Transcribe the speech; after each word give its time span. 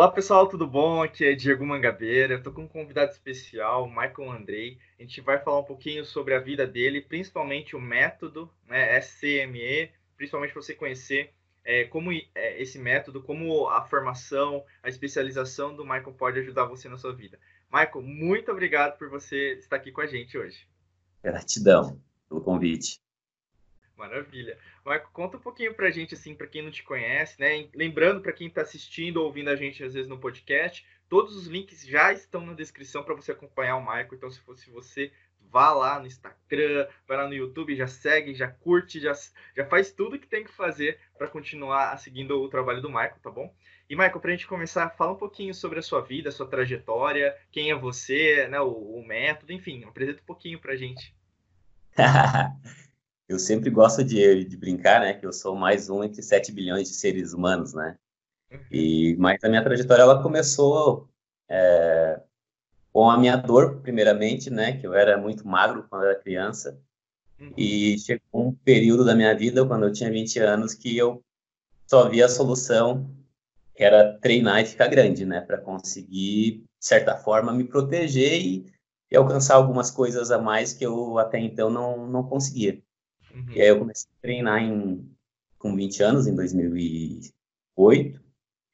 Olá 0.00 0.10
pessoal, 0.10 0.48
tudo 0.48 0.66
bom? 0.66 1.02
Aqui 1.02 1.26
é 1.26 1.34
Diego 1.34 1.62
Mangabeira. 1.66 2.32
Eu 2.32 2.42
tô 2.42 2.50
com 2.50 2.62
um 2.62 2.66
convidado 2.66 3.12
especial, 3.12 3.86
Michael 3.86 4.30
Andrei. 4.30 4.78
A 4.98 5.02
gente 5.02 5.20
vai 5.20 5.38
falar 5.38 5.58
um 5.58 5.64
pouquinho 5.64 6.06
sobre 6.06 6.32
a 6.32 6.40
vida 6.40 6.66
dele, 6.66 7.02
principalmente 7.02 7.76
o 7.76 7.78
método, 7.78 8.50
né, 8.66 8.98
SCME, 8.98 9.92
principalmente 10.16 10.54
para 10.54 10.62
você 10.62 10.72
conhecer 10.72 11.34
é, 11.62 11.84
como 11.84 12.10
é, 12.12 12.62
esse 12.62 12.78
método, 12.78 13.22
como 13.22 13.68
a 13.68 13.84
formação, 13.84 14.64
a 14.82 14.88
especialização 14.88 15.76
do 15.76 15.84
Michael 15.84 16.14
pode 16.14 16.38
ajudar 16.40 16.64
você 16.64 16.88
na 16.88 16.96
sua 16.96 17.12
vida. 17.12 17.38
Michael, 17.70 18.00
muito 18.00 18.50
obrigado 18.50 18.96
por 18.96 19.10
você 19.10 19.58
estar 19.58 19.76
aqui 19.76 19.92
com 19.92 20.00
a 20.00 20.06
gente 20.06 20.38
hoje. 20.38 20.66
Gratidão 21.22 22.00
pelo 22.26 22.40
convite. 22.40 23.02
Maravilha. 24.00 24.58
Marco, 24.82 25.10
conta 25.12 25.36
um 25.36 25.40
pouquinho 25.40 25.74
pra 25.74 25.90
gente, 25.90 26.14
assim, 26.14 26.34
para 26.34 26.46
quem 26.46 26.62
não 26.62 26.70
te 26.70 26.82
conhece, 26.82 27.38
né? 27.38 27.68
Lembrando 27.74 28.22
para 28.22 28.32
quem 28.32 28.46
está 28.46 28.62
assistindo 28.62 29.18
ou 29.18 29.26
ouvindo 29.26 29.50
a 29.50 29.56
gente 29.56 29.84
às 29.84 29.92
vezes 29.92 30.08
no 30.08 30.18
podcast, 30.18 30.86
todos 31.06 31.36
os 31.36 31.46
links 31.46 31.86
já 31.86 32.10
estão 32.10 32.46
na 32.46 32.54
descrição 32.54 33.02
para 33.02 33.14
você 33.14 33.32
acompanhar 33.32 33.76
o 33.76 33.84
Marco. 33.84 34.14
Então, 34.14 34.30
se 34.30 34.40
fosse 34.40 34.70
você, 34.70 35.12
vá 35.50 35.70
lá 35.72 36.00
no 36.00 36.06
Instagram, 36.06 36.88
vai 37.06 37.18
lá 37.18 37.26
no 37.26 37.34
YouTube, 37.34 37.76
já 37.76 37.86
segue, 37.86 38.32
já 38.32 38.48
curte, 38.48 38.98
já, 38.98 39.12
já 39.54 39.66
faz 39.66 39.92
tudo 39.92 40.18
que 40.18 40.26
tem 40.26 40.44
que 40.44 40.52
fazer 40.52 40.98
para 41.18 41.28
continuar 41.28 41.94
seguindo 41.98 42.40
o 42.40 42.48
trabalho 42.48 42.80
do 42.80 42.88
Marco, 42.88 43.20
tá 43.20 43.30
bom? 43.30 43.54
E, 43.86 43.94
Michael, 43.94 44.20
para 44.20 44.30
a 44.30 44.34
gente 44.34 44.46
começar, 44.46 44.88
fala 44.90 45.12
um 45.12 45.16
pouquinho 45.16 45.52
sobre 45.52 45.78
a 45.78 45.82
sua 45.82 46.00
vida, 46.00 46.30
a 46.30 46.32
sua 46.32 46.46
trajetória, 46.46 47.36
quem 47.52 47.70
é 47.70 47.74
você, 47.74 48.48
né, 48.48 48.60
o, 48.60 48.70
o 48.70 49.06
método, 49.06 49.52
enfim, 49.52 49.84
apresenta 49.84 50.22
um 50.22 50.26
pouquinho 50.26 50.58
para 50.58 50.72
a 50.72 50.76
gente. 50.76 51.14
eu 53.30 53.38
sempre 53.38 53.70
gosto 53.70 54.02
de, 54.02 54.44
de 54.44 54.56
brincar, 54.56 55.00
né, 55.00 55.14
que 55.14 55.24
eu 55.24 55.32
sou 55.32 55.54
mais 55.54 55.88
um 55.88 56.02
entre 56.02 56.20
7 56.20 56.50
bilhões 56.50 56.88
de 56.88 56.96
seres 56.96 57.32
humanos, 57.32 57.72
né? 57.72 57.96
E, 58.68 59.14
mas 59.20 59.38
a 59.44 59.48
minha 59.48 59.62
trajetória, 59.62 60.02
ela 60.02 60.20
começou 60.20 61.08
é, 61.48 62.20
com 62.92 63.08
a 63.08 63.16
minha 63.16 63.36
dor, 63.36 63.80
primeiramente, 63.82 64.50
né, 64.50 64.76
que 64.76 64.84
eu 64.84 64.92
era 64.92 65.16
muito 65.16 65.46
magro 65.46 65.86
quando 65.88 66.06
era 66.06 66.18
criança, 66.18 66.76
uhum. 67.40 67.52
e 67.56 67.96
chegou 68.00 68.48
um 68.48 68.52
período 68.52 69.04
da 69.04 69.14
minha 69.14 69.32
vida, 69.32 69.64
quando 69.64 69.84
eu 69.86 69.92
tinha 69.92 70.10
20 70.10 70.40
anos, 70.40 70.74
que 70.74 70.98
eu 70.98 71.22
só 71.86 72.08
via 72.08 72.26
a 72.26 72.28
solução, 72.28 73.08
que 73.76 73.84
era 73.84 74.18
treinar 74.18 74.60
e 74.60 74.66
ficar 74.66 74.88
grande, 74.88 75.24
né, 75.24 75.40
para 75.40 75.56
conseguir, 75.56 76.64
de 76.64 76.84
certa 76.84 77.16
forma, 77.16 77.52
me 77.52 77.62
proteger 77.62 78.42
e, 78.42 78.66
e 79.08 79.16
alcançar 79.16 79.54
algumas 79.54 79.88
coisas 79.88 80.32
a 80.32 80.38
mais 80.38 80.72
que 80.72 80.84
eu 80.84 81.16
até 81.16 81.38
então 81.38 81.70
não, 81.70 82.08
não 82.08 82.24
conseguia. 82.24 82.82
Uhum. 83.34 83.50
E 83.50 83.60
aí 83.60 83.68
eu 83.68 83.78
comecei 83.78 84.08
a 84.10 84.22
treinar 84.22 84.62
em, 84.62 85.08
com 85.58 85.74
20 85.74 86.02
anos, 86.02 86.26
em 86.26 86.34
2008. 86.34 88.20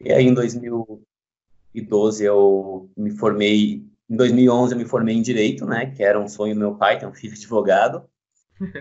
E 0.01 0.12
aí 0.12 0.27
em 0.27 0.35
2012 0.35 2.25
eu 2.25 2.91
me 2.97 3.11
formei, 3.11 3.84
em 4.09 4.17
2011 4.17 4.75
eu 4.75 4.79
me 4.79 4.84
formei 4.84 5.17
em 5.17 5.23
Direito, 5.23 5.65
né, 5.67 5.87
que 5.87 6.03
era 6.03 6.21
um 6.21 6.29
sonho 6.29 6.55
do 6.55 6.61
meu 6.61 6.75
pai, 6.75 6.99
que 6.99 7.05
é 7.05 7.09
um 7.09 7.15
filho 7.15 7.34
advogado. 7.34 8.09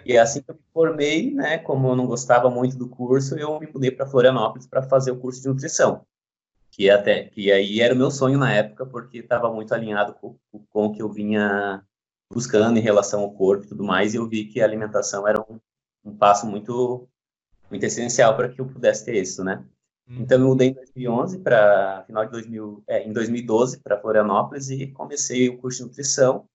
E 0.06 0.18
assim 0.18 0.42
que 0.42 0.52
eu 0.52 0.56
me 0.56 0.62
formei, 0.73 1.34
né, 1.34 1.58
como 1.58 1.90
eu 1.90 1.96
não 1.96 2.08
gostava 2.08 2.50
muito 2.50 2.78
do 2.78 2.88
curso, 2.88 3.38
eu 3.38 3.59
me 3.59 3.68
mudei 3.68 3.92
para 3.92 4.06
Florianópolis 4.06 4.68
para 4.68 4.81
fazer 4.84 5.12
o 5.12 5.20
curso 5.20 5.42
de 5.42 5.48
nutrição. 5.48 6.06
Que 6.72 6.90
até 6.90 7.26
que 7.26 7.52
aí 7.52 7.81
era 7.81 7.94
o 7.94 7.98
meu 7.98 8.12
sonho 8.12 8.38
na 8.38 8.53
época, 8.53 8.86
porque 8.86 9.20
estava 9.20 9.52
muito 9.52 9.73
alinhado 9.73 10.14
com, 10.14 10.38
com 10.70 10.86
o 10.86 10.92
que 10.92 11.02
eu 11.02 11.09
vinha 11.09 11.84
buscando 12.31 12.78
em 12.78 12.81
relação 12.81 13.22
ao 13.22 13.31
corpo 13.31 13.66
e 13.66 13.68
tudo 13.70 13.84
mais, 13.84 14.14
e 14.14 14.18
eu 14.18 14.28
vi 14.28 14.45
que 14.45 14.62
a 14.62 14.66
alimentação 14.66 15.28
era 15.28 15.40
um, 15.40 15.59
um 16.04 16.16
passo 16.16 16.45
muito, 16.48 17.08
muito 17.70 17.84
essencial 17.84 18.36
para 18.36 18.50
que 18.50 18.59
eu 18.59 18.66
pudesse 18.66 19.06
ter 19.06 19.16
isso, 19.16 19.44
né? 19.44 19.64
Hum. 20.08 20.18
Então 20.22 20.40
eu 20.40 20.48
mudei 20.48 20.70
em 20.70 20.73
2011 20.73 21.40
para 21.40 22.03
final 22.06 22.26
de 22.26 22.31
2000, 22.31 22.84
é, 22.88 23.03
em 23.03 23.14
2012 23.14 23.80
para 23.80 24.00
Florianópolis 24.00 24.69
e 24.69 24.88
comecei 24.88 25.50
o 25.50 25.58
curso 25.58 25.80
de 25.80 25.90
nutrição 25.90 26.47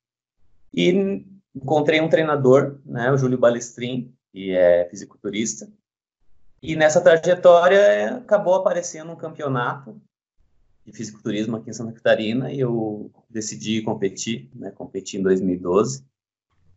e 0.72 1.25
encontrei 1.54 2.00
um 2.00 2.09
treinador, 2.09 2.78
né, 2.84 3.10
o 3.10 3.16
Júlio 3.16 3.38
Balestrin, 3.38 4.14
que 4.32 4.53
é 4.53 4.88
fisiculturista. 4.88 5.69
E 6.62 6.76
nessa 6.76 7.00
trajetória 7.00 8.19
acabou 8.19 8.54
aparecendo 8.54 9.10
um 9.10 9.16
campeonato 9.16 10.00
de 10.90 10.96
fisiculturismo 10.96 11.56
aqui 11.56 11.70
em 11.70 11.72
Santa 11.72 11.92
Catarina 11.92 12.52
e 12.52 12.60
eu 12.60 13.10
decidi 13.28 13.82
competir, 13.82 14.50
né, 14.54 14.70
competi 14.70 15.16
em 15.16 15.22
2012. 15.22 16.04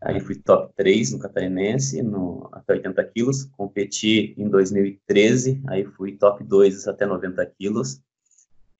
Aí 0.02 0.20
fui 0.20 0.36
top 0.36 0.74
3 0.76 1.14
no 1.14 1.20
catarinense, 1.20 2.02
no, 2.02 2.50
até 2.52 2.74
80 2.74 3.04
quilos. 3.06 3.46
Competi 3.46 4.36
em 4.38 4.50
2013, 4.50 5.62
aí 5.68 5.86
fui 5.86 6.18
top 6.18 6.44
2 6.44 6.88
até 6.88 7.06
90 7.06 7.46
quilos. 7.58 8.02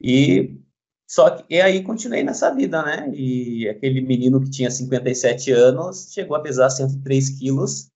E 0.02 0.58
só 1.08 1.30
que 1.30 1.46
e 1.50 1.62
aí 1.62 1.82
continuei 1.82 2.24
nessa 2.24 2.54
vida, 2.54 2.84
né? 2.84 3.10
E 3.14 3.70
aquele 3.70 4.02
menino 4.02 4.42
que 4.42 4.50
tinha 4.50 4.70
57 4.70 5.52
anos 5.52 6.12
chegou 6.12 6.36
a 6.36 6.42
pesar 6.42 6.70
103 6.70 7.30
quilos 7.40 7.93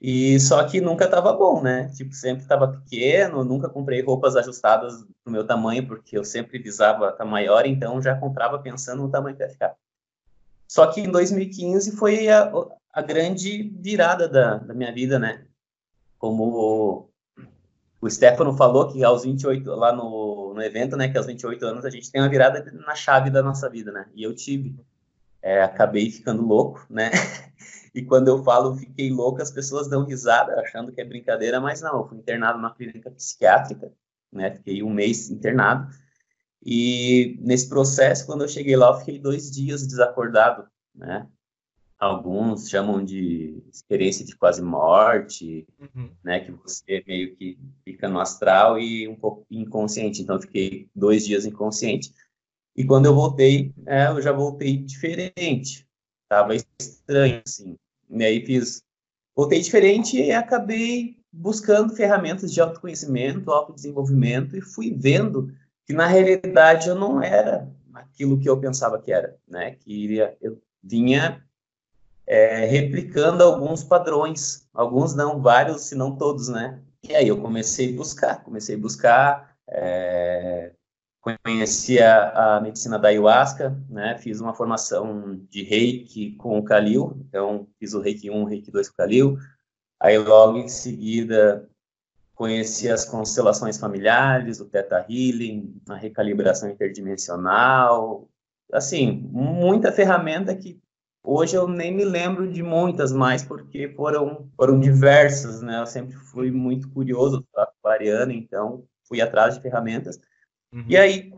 e 0.00 0.38
só 0.38 0.62
que 0.64 0.80
nunca 0.80 1.06
estava 1.06 1.32
bom, 1.32 1.60
né? 1.60 1.88
Tipo, 1.88 2.14
sempre 2.14 2.42
estava 2.42 2.68
pequeno, 2.68 3.44
nunca 3.44 3.68
comprei 3.68 4.00
roupas 4.00 4.36
ajustadas 4.36 5.04
no 5.26 5.32
meu 5.32 5.44
tamanho, 5.44 5.86
porque 5.86 6.16
eu 6.16 6.24
sempre 6.24 6.58
visava 6.58 7.08
estar 7.08 7.24
maior, 7.24 7.66
então 7.66 8.00
já 8.00 8.14
comprava 8.14 8.60
pensando 8.60 9.02
no 9.02 9.10
tamanho 9.10 9.36
que 9.36 9.42
ia 9.42 9.48
ficar. 9.48 9.74
Só 10.68 10.86
que 10.86 11.00
em 11.00 11.10
2015 11.10 11.96
foi 11.96 12.28
a, 12.28 12.52
a 12.92 13.02
grande 13.02 13.74
virada 13.80 14.28
da, 14.28 14.58
da, 14.58 14.74
minha 14.74 14.92
vida, 14.92 15.18
né? 15.18 15.44
Como 16.16 16.44
o, 16.44 17.10
o 18.00 18.08
Stefano 18.08 18.56
falou 18.56 18.92
que 18.92 19.02
aos 19.02 19.24
28, 19.24 19.68
lá 19.70 19.92
no, 19.92 20.52
no 20.54 20.62
evento, 20.62 20.96
né, 20.96 21.08
que 21.08 21.18
aos 21.18 21.26
28 21.26 21.64
anos 21.66 21.84
a 21.84 21.90
gente 21.90 22.10
tem 22.10 22.20
uma 22.20 22.28
virada 22.28 22.70
na 22.72 22.94
chave 22.94 23.30
da 23.30 23.42
nossa 23.42 23.68
vida, 23.68 23.90
né? 23.90 24.06
E 24.14 24.22
eu 24.22 24.34
tive. 24.34 24.76
É, 25.42 25.62
acabei 25.62 26.10
ficando 26.10 26.44
louco, 26.44 26.86
né? 26.88 27.10
E 27.94 28.02
quando 28.02 28.28
eu 28.28 28.42
falo 28.42 28.76
fiquei 28.76 29.10
louco, 29.10 29.42
as 29.42 29.50
pessoas 29.50 29.88
dão 29.88 30.04
risada, 30.04 30.60
achando 30.60 30.92
que 30.92 31.00
é 31.00 31.04
brincadeira, 31.04 31.60
mas 31.60 31.80
não, 31.80 31.98
eu 31.98 32.08
fui 32.08 32.18
internado 32.18 32.58
numa 32.58 32.74
clínica 32.74 33.10
psiquiátrica, 33.10 33.92
né? 34.32 34.50
Fiquei 34.50 34.82
um 34.82 34.92
mês 34.92 35.30
internado. 35.30 35.88
E 36.64 37.38
nesse 37.40 37.68
processo, 37.68 38.26
quando 38.26 38.42
eu 38.42 38.48
cheguei 38.48 38.76
lá, 38.76 38.88
eu 38.88 38.98
fiquei 38.98 39.18
dois 39.18 39.50
dias 39.50 39.86
desacordado, 39.86 40.66
né? 40.94 41.26
Alguns 41.98 42.68
chamam 42.68 43.04
de 43.04 43.60
experiência 43.72 44.24
de 44.24 44.36
quase 44.36 44.62
morte, 44.62 45.66
uhum. 45.80 46.10
né? 46.22 46.40
Que 46.40 46.52
você 46.52 47.02
meio 47.06 47.34
que 47.34 47.58
fica 47.84 48.08
no 48.08 48.20
astral 48.20 48.78
e 48.78 49.08
um 49.08 49.16
pouco 49.16 49.46
inconsciente. 49.50 50.22
Então, 50.22 50.36
eu 50.36 50.42
fiquei 50.42 50.88
dois 50.94 51.24
dias 51.24 51.44
inconsciente. 51.44 52.12
E 52.76 52.84
quando 52.84 53.06
eu 53.06 53.14
voltei, 53.14 53.74
é, 53.86 54.06
eu 54.06 54.22
já 54.22 54.30
voltei 54.30 54.76
diferente. 54.76 55.87
Tava 56.28 56.54
estranho, 56.54 57.42
assim. 57.46 57.76
E 58.10 58.24
aí 58.24 58.44
fiz, 58.44 58.82
voltei 59.34 59.60
diferente 59.60 60.20
e 60.20 60.32
acabei 60.32 61.18
buscando 61.32 61.94
ferramentas 61.94 62.52
de 62.52 62.60
autoconhecimento, 62.60 63.50
autodesenvolvimento 63.50 64.56
e 64.56 64.60
fui 64.60 64.94
vendo 64.94 65.52
que 65.86 65.92
na 65.92 66.06
realidade 66.06 66.88
eu 66.88 66.94
não 66.94 67.22
era 67.22 67.70
aquilo 67.94 68.38
que 68.38 68.48
eu 68.48 68.58
pensava 68.58 69.00
que 69.00 69.12
era, 69.12 69.36
né? 69.46 69.72
Que 69.72 69.92
iria, 69.92 70.36
eu 70.40 70.60
vinha 70.82 71.42
é, 72.26 72.66
replicando 72.66 73.42
alguns 73.42 73.82
padrões, 73.82 74.68
alguns 74.72 75.14
não, 75.14 75.40
vários, 75.40 75.82
se 75.82 75.94
não 75.94 76.16
todos, 76.16 76.48
né? 76.48 76.80
E 77.02 77.14
aí 77.14 77.28
eu 77.28 77.40
comecei 77.40 77.92
a 77.92 77.96
buscar, 77.96 78.44
comecei 78.44 78.74
a 78.74 78.78
buscar, 78.78 79.56
é, 79.66 80.72
conheci 81.44 82.00
a, 82.00 82.56
a, 82.56 82.60
medicina 82.60 82.98
da 82.98 83.08
ayahuasca, 83.08 83.76
né? 83.88 84.16
Fiz 84.18 84.40
uma 84.40 84.54
formação 84.54 85.40
de 85.50 85.62
reiki 85.62 86.32
com 86.36 86.58
o 86.58 86.64
Kalil, 86.64 87.16
então 87.28 87.66
fiz 87.78 87.94
o 87.94 88.00
reiki 88.00 88.30
1, 88.30 88.44
reiki 88.44 88.70
2 88.70 88.88
com 88.88 88.94
o 88.94 88.96
Kalil. 88.96 89.38
Aí 90.00 90.16
logo 90.16 90.58
em 90.58 90.68
seguida 90.68 91.68
conheci 92.34 92.88
as 92.88 93.04
constelações 93.04 93.78
familiares, 93.78 94.60
o 94.60 94.64
Theta 94.64 95.04
Healing, 95.08 95.80
a 95.88 95.96
recalibração 95.96 96.70
interdimensional, 96.70 98.28
assim, 98.72 99.28
muita 99.32 99.90
ferramenta 99.90 100.54
que 100.54 100.80
hoje 101.24 101.56
eu 101.56 101.66
nem 101.66 101.92
me 101.92 102.04
lembro 102.04 102.50
de 102.50 102.62
muitas 102.62 103.12
mais, 103.12 103.42
porque 103.42 103.88
foram, 103.88 104.48
foram 104.56 104.78
diversas, 104.78 105.60
né? 105.60 105.80
Eu 105.80 105.86
sempre 105.86 106.16
fui 106.16 106.50
muito 106.50 106.88
curioso, 106.90 107.44
aquariano, 107.56 108.32
então 108.32 108.84
fui 109.02 109.20
atrás 109.20 109.54
de 109.54 109.60
ferramentas. 109.60 110.20
Uhum. 110.72 110.84
E 110.88 110.96
aí 110.96 111.32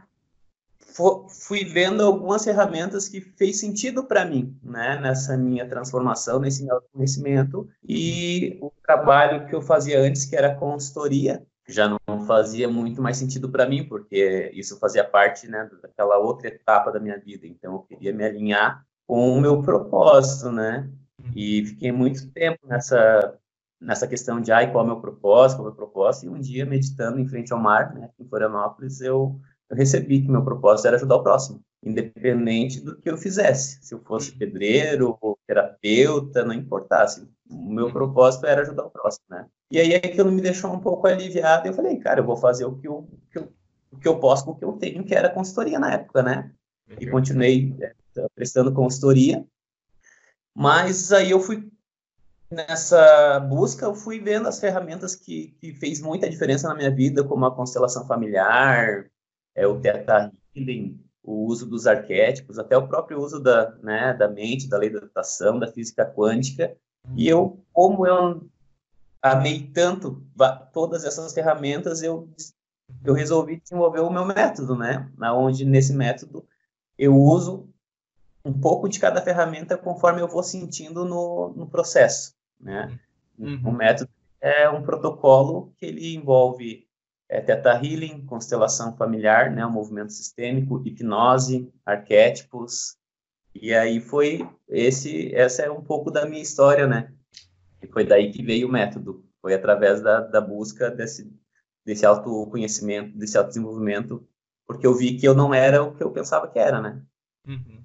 fui 1.28 1.64
vendo 1.64 2.02
algumas 2.02 2.44
ferramentas 2.44 3.08
que 3.08 3.20
fez 3.20 3.58
sentido 3.60 4.04
para 4.04 4.24
mim, 4.24 4.56
né, 4.62 4.98
nessa 5.00 5.36
minha 5.36 5.66
transformação, 5.68 6.40
nesse 6.40 6.64
meu 6.64 6.82
conhecimento 6.92 7.68
e 7.88 8.58
o 8.60 8.72
trabalho 8.84 9.46
que 9.46 9.54
eu 9.54 9.62
fazia 9.62 10.00
antes, 10.00 10.26
que 10.26 10.36
era 10.36 10.54
consultoria, 10.54 11.42
já 11.68 11.88
não 11.88 12.26
fazia 12.26 12.68
muito 12.68 13.00
mais 13.00 13.16
sentido 13.16 13.48
para 13.48 13.68
mim, 13.68 13.84
porque 13.84 14.50
isso 14.54 14.78
fazia 14.78 15.04
parte, 15.04 15.46
né, 15.46 15.70
daquela 15.80 16.18
outra 16.18 16.48
etapa 16.48 16.90
da 16.90 17.00
minha 17.00 17.18
vida. 17.18 17.46
Então 17.46 17.74
eu 17.74 17.80
queria 17.80 18.12
me 18.12 18.24
alinhar 18.24 18.84
com 19.06 19.32
o 19.32 19.40
meu 19.40 19.62
propósito, 19.62 20.50
né? 20.50 20.88
E 21.34 21.64
fiquei 21.66 21.92
muito 21.92 22.28
tempo 22.30 22.58
nessa 22.66 23.34
nessa 23.80 24.06
questão 24.06 24.40
de 24.40 24.52
ai, 24.52 24.70
qual 24.70 24.84
é 24.84 24.86
o 24.86 24.90
meu 24.90 25.00
propósito, 25.00 25.58
qual 25.58 25.68
é 25.68 25.70
o 25.70 25.72
meu 25.72 25.76
propósito, 25.76 26.26
e 26.26 26.28
um 26.28 26.40
dia 26.40 26.66
meditando 26.66 27.18
em 27.18 27.26
frente 27.26 27.52
ao 27.52 27.58
mar, 27.58 27.94
né, 27.94 28.10
em 28.18 28.28
Florianópolis, 28.28 29.00
eu 29.00 29.40
eu 29.70 29.76
recebi 29.76 30.20
que 30.20 30.28
meu 30.28 30.42
propósito 30.42 30.88
era 30.88 30.96
ajudar 30.96 31.14
o 31.14 31.22
próximo, 31.22 31.62
independente 31.80 32.80
do 32.80 32.96
que 32.96 33.08
eu 33.08 33.16
fizesse. 33.16 33.78
Se 33.80 33.94
eu 33.94 34.00
fosse 34.00 34.32
uhum. 34.32 34.38
pedreiro 34.38 35.16
ou 35.20 35.38
terapeuta, 35.46 36.44
não 36.44 36.52
importasse. 36.52 37.24
O 37.48 37.72
meu 37.72 37.86
uhum. 37.86 37.92
propósito 37.92 38.46
era 38.46 38.62
ajudar 38.62 38.86
o 38.86 38.90
próximo, 38.90 39.24
né? 39.30 39.46
E 39.70 39.78
aí 39.78 39.94
aquilo 39.94 40.32
me 40.32 40.40
deixou 40.42 40.72
um 40.72 40.80
pouco 40.80 41.06
aliviado. 41.06 41.68
Eu 41.68 41.72
falei, 41.72 41.96
cara, 41.98 42.18
eu 42.18 42.24
vou 42.24 42.36
fazer 42.36 42.64
o 42.64 42.76
que 42.76 42.88
eu, 42.88 43.08
que 43.30 43.38
eu, 43.38 43.52
o 43.92 43.96
que 43.96 44.08
eu 44.08 44.18
posso 44.18 44.44
com 44.44 44.50
o 44.50 44.56
que 44.56 44.64
eu 44.64 44.72
tenho, 44.72 45.04
que 45.04 45.14
era 45.14 45.30
consultoria 45.30 45.78
na 45.78 45.92
época, 45.92 46.20
né? 46.20 46.50
E 46.98 47.06
continuei 47.06 47.72
é, 47.80 47.94
prestando 48.34 48.74
consultoria. 48.74 49.46
Mas 50.52 51.12
aí 51.12 51.30
eu 51.30 51.38
fui 51.38 51.70
nessa 52.50 53.38
busca, 53.40 53.86
eu 53.86 53.94
fui 53.94 54.18
vendo 54.18 54.48
as 54.48 54.58
ferramentas 54.58 55.14
que, 55.14 55.54
que 55.60 55.72
fez 55.74 56.00
muita 56.00 56.28
diferença 56.28 56.68
na 56.68 56.74
minha 56.74 56.90
vida, 56.90 57.22
como 57.22 57.46
a 57.46 57.54
constelação 57.54 58.06
familiar, 58.06 59.08
é, 59.54 59.66
o 59.66 59.80
Theta 59.80 60.32
Healing, 60.54 61.00
o 61.22 61.46
uso 61.46 61.66
dos 61.66 61.86
arquétipos, 61.86 62.58
até 62.58 62.76
o 62.76 62.88
próprio 62.88 63.20
uso 63.20 63.38
da, 63.40 63.70
né, 63.82 64.14
da 64.14 64.28
mente, 64.28 64.68
da 64.68 64.78
lei 64.78 64.90
da 64.90 64.98
adaptação, 64.98 65.58
da 65.58 65.70
física 65.70 66.04
quântica. 66.04 66.76
E 67.16 67.28
eu, 67.28 67.62
como 67.72 68.06
eu 68.06 68.48
amei 69.22 69.70
tanto 69.72 70.22
todas 70.72 71.04
essas 71.04 71.32
ferramentas, 71.32 72.02
eu, 72.02 72.28
eu 73.04 73.14
resolvi 73.14 73.60
desenvolver 73.60 74.00
o 74.00 74.10
meu 74.10 74.24
método, 74.24 74.74
né? 74.76 75.10
Onde 75.34 75.64
nesse 75.64 75.92
método 75.92 76.46
eu 76.98 77.16
uso 77.16 77.68
um 78.44 78.52
pouco 78.52 78.88
de 78.88 78.98
cada 78.98 79.20
ferramenta 79.20 79.76
conforme 79.76 80.20
eu 80.20 80.28
vou 80.28 80.42
sentindo 80.42 81.04
no, 81.04 81.52
no 81.54 81.68
processo, 81.68 82.34
né? 82.60 82.98
Uhum. 83.38 83.60
O 83.64 83.72
método 83.72 84.10
é 84.40 84.68
um 84.68 84.82
protocolo 84.82 85.72
que 85.76 85.86
ele 85.86 86.14
envolve 86.14 86.86
é, 87.30 87.40
Teta 87.40 87.72
Healing, 87.72 88.26
constelação 88.26 88.96
familiar, 88.96 89.50
né, 89.50 89.64
o 89.64 89.70
movimento 89.70 90.12
sistêmico, 90.12 90.82
hipnose, 90.84 91.72
arquétipos, 91.86 92.96
e 93.54 93.72
aí 93.72 94.00
foi 94.00 94.48
esse, 94.68 95.34
essa 95.34 95.62
é 95.62 95.70
um 95.70 95.82
pouco 95.82 96.10
da 96.10 96.26
minha 96.26 96.42
história, 96.42 96.86
né, 96.86 97.12
e 97.80 97.86
foi 97.86 98.04
daí 98.04 98.32
que 98.32 98.42
veio 98.42 98.68
o 98.68 98.72
método, 98.72 99.24
foi 99.40 99.54
através 99.54 100.02
da, 100.02 100.20
da 100.20 100.40
busca 100.40 100.90
desse, 100.90 101.32
desse 101.84 102.04
autoconhecimento, 102.04 103.16
desse 103.16 103.38
autodesenvolvimento, 103.38 104.26
porque 104.66 104.86
eu 104.86 104.94
vi 104.94 105.16
que 105.16 105.26
eu 105.26 105.34
não 105.34 105.54
era 105.54 105.82
o 105.82 105.94
que 105.94 106.02
eu 106.02 106.10
pensava 106.10 106.48
que 106.48 106.58
era, 106.58 106.80
né. 106.80 107.00
Uhum. 107.46 107.79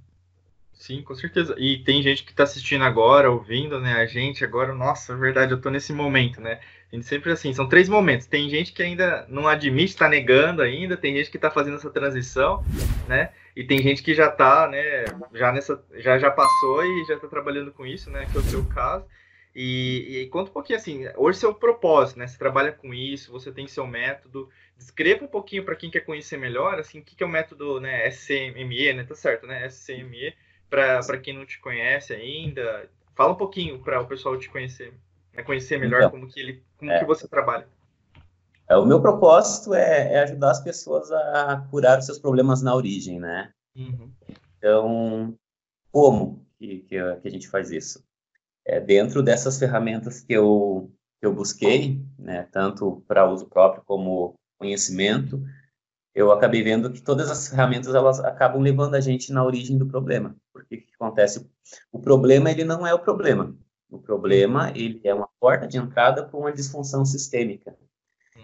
Sim, 0.75 1.01
com 1.01 1.15
certeza. 1.15 1.55
E 1.57 1.79
tem 1.79 2.01
gente 2.03 2.23
que 2.23 2.31
está 2.31 2.43
assistindo 2.43 2.83
agora, 2.83 3.31
ouvindo, 3.31 3.79
né? 3.79 3.93
A 3.93 4.05
gente 4.05 4.43
agora, 4.43 4.73
nossa, 4.73 5.13
é 5.13 5.15
verdade, 5.15 5.53
eu 5.53 5.61
tô 5.61 5.69
nesse 5.69 5.93
momento, 5.93 6.41
né? 6.41 6.59
A 6.91 6.95
gente 6.95 7.07
sempre 7.07 7.31
assim, 7.31 7.53
são 7.53 7.67
três 7.67 7.89
momentos. 7.89 8.27
Tem 8.27 8.49
gente 8.49 8.73
que 8.73 8.83
ainda 8.83 9.25
não 9.29 9.47
admite, 9.47 9.93
está 9.93 10.07
negando 10.07 10.61
ainda, 10.61 10.97
tem 10.97 11.15
gente 11.15 11.31
que 11.31 11.37
está 11.37 11.49
fazendo 11.49 11.77
essa 11.77 11.89
transição, 11.89 12.63
né? 13.07 13.31
E 13.55 13.63
tem 13.63 13.81
gente 13.81 14.03
que 14.03 14.13
já 14.13 14.27
está, 14.27 14.67
né? 14.67 15.05
Já 15.33 15.51
nessa, 15.51 15.83
já 15.95 16.19
já 16.19 16.29
passou 16.29 16.83
e 16.83 17.05
já 17.05 17.15
está 17.15 17.27
trabalhando 17.27 17.71
com 17.71 17.85
isso, 17.85 18.09
né? 18.11 18.27
Que 18.31 18.37
é 18.37 18.41
o 18.41 18.43
seu 18.43 18.65
caso. 18.65 19.05
E, 19.55 20.23
e 20.23 20.27
conta 20.27 20.49
um 20.49 20.53
pouquinho 20.53 20.77
assim, 20.77 21.05
hoje 21.15 21.39
seu 21.39 21.53
propósito, 21.53 22.19
né? 22.19 22.27
Você 22.27 22.37
trabalha 22.37 22.73
com 22.73 22.93
isso, 22.93 23.31
você 23.31 23.51
tem 23.51 23.65
seu 23.67 23.87
método. 23.87 24.49
Descreva 24.77 25.23
um 25.23 25.27
pouquinho 25.27 25.63
para 25.63 25.75
quem 25.75 25.89
quer 25.89 26.01
conhecer 26.01 26.37
melhor, 26.37 26.77
assim, 26.77 26.99
o 26.99 27.03
que, 27.03 27.15
que 27.15 27.23
é 27.23 27.25
o 27.25 27.29
método, 27.29 27.79
né? 27.79 28.05
SCME, 28.09 28.93
né? 28.93 29.03
Tá 29.05 29.15
certo, 29.15 29.47
né? 29.47 29.65
SCME 29.67 30.33
para 30.69 31.17
quem 31.17 31.33
não 31.37 31.45
te 31.45 31.59
conhece 31.59 32.13
ainda. 32.13 32.89
Fala 33.15 33.33
um 33.33 33.37
pouquinho 33.37 33.79
para 33.79 34.01
o 34.01 34.07
pessoal 34.07 34.37
te 34.37 34.49
conhecer, 34.49 34.93
né, 35.33 35.43
conhecer 35.43 35.79
melhor 35.79 35.99
então, 35.99 36.11
como 36.11 36.27
que 36.27 36.39
ele, 36.39 36.63
como 36.77 36.91
é, 36.91 36.99
que 36.99 37.05
você 37.05 37.27
trabalha. 37.27 37.67
É, 38.67 38.75
o 38.75 38.85
meu 38.85 39.01
propósito 39.01 39.73
é, 39.73 40.13
é, 40.13 40.23
ajudar 40.23 40.51
as 40.51 40.61
pessoas 40.61 41.11
a 41.11 41.65
curar 41.69 41.99
os 41.99 42.05
seus 42.05 42.19
problemas 42.19 42.61
na 42.61 42.75
origem, 42.75 43.19
né? 43.19 43.51
Uhum. 43.75 44.11
Então, 44.57 45.37
como 45.91 46.45
que, 46.57 46.79
que, 46.79 47.15
que, 47.21 47.27
a 47.27 47.31
gente 47.31 47.47
faz 47.47 47.71
isso? 47.71 48.03
É, 48.65 48.79
dentro 48.79 49.21
dessas 49.21 49.59
ferramentas 49.59 50.21
que 50.21 50.33
eu, 50.33 50.91
que 51.19 51.27
eu 51.27 51.33
busquei, 51.33 52.01
né, 52.17 52.47
tanto 52.51 53.03
para 53.07 53.29
uso 53.29 53.45
próprio 53.45 53.83
como 53.85 54.33
conhecimento, 54.57 55.41
eu 56.15 56.31
acabei 56.31 56.63
vendo 56.63 56.91
que 56.91 57.01
todas 57.01 57.29
as 57.29 57.49
ferramentas 57.49 57.93
elas 57.93 58.21
acabam 58.21 58.61
levando 58.61 58.95
a 58.95 59.01
gente 59.01 59.33
na 59.33 59.43
origem 59.43 59.77
do 59.77 59.85
problema. 59.85 60.33
Porque 60.53 60.75
o 60.75 60.81
que 60.81 60.93
acontece? 60.95 61.45
O 61.91 61.99
problema 61.99 62.49
ele 62.49 62.63
não 62.63 62.87
é 62.87 62.93
o 62.93 62.99
problema. 62.99 63.53
O 63.89 63.99
problema 63.99 64.71
ele 64.73 65.01
é 65.03 65.13
uma 65.13 65.27
porta 65.39 65.67
de 65.67 65.77
entrada 65.77 66.23
para 66.23 66.39
uma 66.39 66.53
disfunção 66.53 67.05
sistêmica. 67.05 67.77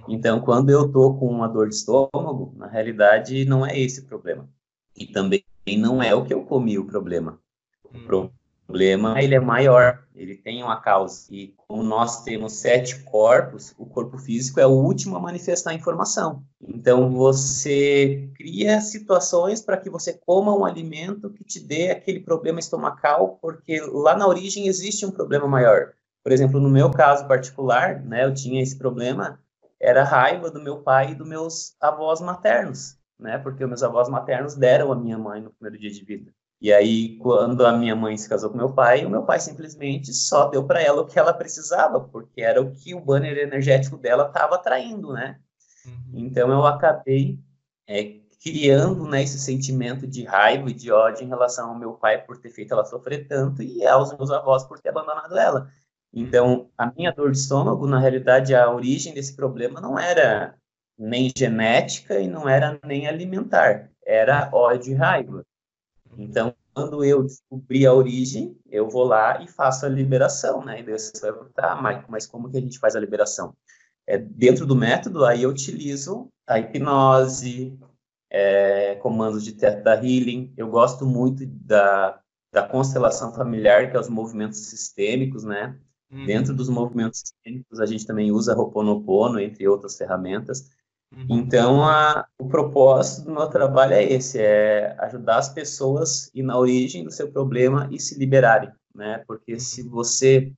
Então, 0.07 0.41
quando 0.41 0.69
eu 0.69 0.87
estou 0.87 1.17
com 1.17 1.27
uma 1.27 1.47
dor 1.47 1.69
de 1.69 1.75
estômago, 1.75 2.53
na 2.57 2.67
realidade 2.67 3.45
não 3.45 3.65
é 3.65 3.79
esse 3.79 4.01
o 4.01 4.05
problema. 4.05 4.49
E 4.95 5.07
também 5.07 5.43
não 5.77 6.03
é 6.03 6.13
o 6.13 6.25
que 6.25 6.33
eu 6.33 6.43
comi 6.43 6.77
o 6.77 6.85
problema. 6.85 7.39
O 7.83 7.97
hum 7.97 8.31
problema 8.71 9.21
ele 9.21 9.35
é 9.35 9.39
maior, 9.39 10.01
ele 10.15 10.35
tem 10.35 10.63
uma 10.63 10.79
causa. 10.79 11.27
E 11.29 11.53
como 11.67 11.83
nós 11.83 12.23
temos 12.23 12.53
sete 12.53 13.03
corpos, 13.03 13.75
o 13.77 13.85
corpo 13.85 14.17
físico 14.17 14.61
é 14.61 14.65
o 14.65 14.71
último 14.71 15.17
a 15.17 15.19
manifestar 15.19 15.71
a 15.71 15.73
informação. 15.73 16.43
Então 16.61 17.11
você 17.11 18.29
cria 18.35 18.79
situações 18.79 19.61
para 19.61 19.75
que 19.75 19.89
você 19.89 20.13
coma 20.13 20.55
um 20.55 20.63
alimento 20.63 21.29
que 21.29 21.43
te 21.43 21.59
dê 21.59 21.91
aquele 21.91 22.21
problema 22.21 22.59
estomacal, 22.59 23.37
porque 23.41 23.81
lá 23.81 24.15
na 24.15 24.25
origem 24.25 24.67
existe 24.67 25.05
um 25.05 25.11
problema 25.11 25.47
maior. 25.47 25.91
Por 26.23 26.31
exemplo, 26.31 26.59
no 26.59 26.69
meu 26.69 26.89
caso 26.91 27.27
particular, 27.27 28.01
né, 28.01 28.23
eu 28.23 28.33
tinha 28.33 28.61
esse 28.61 28.77
problema, 28.77 29.39
era 29.79 30.03
raiva 30.03 30.49
do 30.49 30.61
meu 30.61 30.77
pai 30.81 31.11
e 31.11 31.15
dos 31.15 31.27
meus 31.27 31.75
avós 31.81 32.21
maternos, 32.21 32.95
né, 33.19 33.37
porque 33.39 33.63
os 33.63 33.69
meus 33.69 33.83
avós 33.83 34.07
maternos 34.07 34.55
deram 34.55 34.91
a 34.93 34.95
minha 34.95 35.17
mãe 35.17 35.41
no 35.41 35.49
primeiro 35.49 35.79
dia 35.81 35.91
de 35.91 36.05
vida. 36.05 36.31
E 36.61 36.71
aí, 36.71 37.17
quando 37.17 37.65
a 37.65 37.75
minha 37.75 37.95
mãe 37.95 38.15
se 38.15 38.29
casou 38.29 38.51
com 38.51 38.57
meu 38.57 38.71
pai, 38.71 39.03
o 39.03 39.09
meu 39.09 39.23
pai 39.23 39.39
simplesmente 39.39 40.13
só 40.13 40.47
deu 40.47 40.63
para 40.63 40.79
ela 40.79 41.01
o 41.01 41.07
que 41.07 41.17
ela 41.17 41.33
precisava, 41.33 41.99
porque 41.99 42.39
era 42.39 42.61
o 42.61 42.71
que 42.71 42.93
o 42.93 43.01
banner 43.01 43.35
energético 43.39 43.97
dela 43.97 44.27
estava 44.27 44.55
atraindo, 44.55 45.11
né? 45.11 45.39
Uhum. 45.83 46.19
Então, 46.19 46.51
eu 46.51 46.63
acabei 46.63 47.39
é, 47.87 48.19
criando 48.43 49.07
né, 49.07 49.23
esse 49.23 49.39
sentimento 49.39 50.05
de 50.05 50.23
raiva 50.23 50.69
e 50.69 50.73
de 50.73 50.91
ódio 50.91 51.23
em 51.23 51.29
relação 51.29 51.69
ao 51.69 51.79
meu 51.79 51.93
pai 51.93 52.23
por 52.23 52.37
ter 52.37 52.51
feito 52.51 52.73
ela 52.73 52.85
sofrer 52.85 53.27
tanto 53.27 53.63
e 53.63 53.83
aos 53.87 54.15
meus 54.15 54.29
avós 54.29 54.63
por 54.63 54.79
ter 54.79 54.89
abandonado 54.89 55.35
ela. 55.35 55.67
Então, 56.13 56.69
a 56.77 56.91
minha 56.91 57.11
dor 57.11 57.31
de 57.31 57.39
estômago, 57.39 57.87
na 57.87 57.97
realidade, 57.97 58.53
a 58.53 58.69
origem 58.69 59.15
desse 59.15 59.35
problema 59.35 59.81
não 59.81 59.97
era 59.97 60.55
nem 60.95 61.31
genética 61.35 62.19
e 62.19 62.27
não 62.27 62.47
era 62.47 62.79
nem 62.85 63.07
alimentar, 63.07 63.89
era 64.05 64.47
ódio 64.53 64.93
e 64.93 64.95
raiva. 64.95 65.43
Então, 66.17 66.53
quando 66.73 67.03
eu 67.03 67.23
descobri 67.23 67.85
a 67.85 67.93
origem, 67.93 68.57
eu 68.69 68.89
vou 68.89 69.03
lá 69.03 69.41
e 69.43 69.47
faço 69.47 69.85
a 69.85 69.89
liberação, 69.89 70.63
né? 70.63 70.79
E 70.79 70.83
você 70.83 71.19
vai 71.21 71.33
perguntar, 71.33 71.73
ah, 71.73 71.81
mas, 71.81 72.05
mas 72.07 72.27
como 72.27 72.49
que 72.49 72.57
a 72.57 72.61
gente 72.61 72.79
faz 72.79 72.95
a 72.95 72.99
liberação? 72.99 73.55
É, 74.07 74.17
dentro 74.17 74.65
do 74.65 74.75
método, 74.75 75.25
aí 75.25 75.43
eu 75.43 75.49
utilizo 75.49 76.29
a 76.47 76.59
hipnose, 76.59 77.77
é, 78.29 78.95
comandos 78.95 79.43
de 79.43 79.53
Theta 79.53 79.93
Healing. 79.95 80.53
Eu 80.55 80.69
gosto 80.69 81.05
muito 81.05 81.45
da, 81.45 82.19
da 82.51 82.67
constelação 82.67 83.33
familiar, 83.33 83.89
que 83.89 83.97
é 83.97 83.99
os 83.99 84.09
movimentos 84.09 84.59
sistêmicos, 84.59 85.43
né? 85.43 85.77
Uhum. 86.11 86.25
Dentro 86.25 86.53
dos 86.53 86.69
movimentos 86.69 87.19
sistêmicos, 87.19 87.79
a 87.79 87.85
gente 87.85 88.05
também 88.05 88.31
usa 88.31 88.55
Ho'oponopono, 88.57 89.39
entre 89.39 89.67
outras 89.67 89.97
ferramentas. 89.97 90.69
Uhum. 91.15 91.25
Então, 91.29 91.83
a, 91.83 92.25
o 92.39 92.47
propósito 92.47 93.25
do 93.25 93.33
meu 93.33 93.47
trabalho 93.47 93.93
é 93.93 94.03
esse, 94.03 94.39
é 94.39 94.95
ajudar 94.99 95.37
as 95.37 95.49
pessoas 95.49 96.31
ir 96.33 96.43
na 96.43 96.57
origem 96.57 97.03
do 97.03 97.11
seu 97.11 97.29
problema 97.31 97.89
e 97.91 97.99
se 97.99 98.17
liberarem, 98.17 98.71
né? 98.95 99.23
Porque 99.27 99.59
se 99.59 99.83
você 99.83 100.51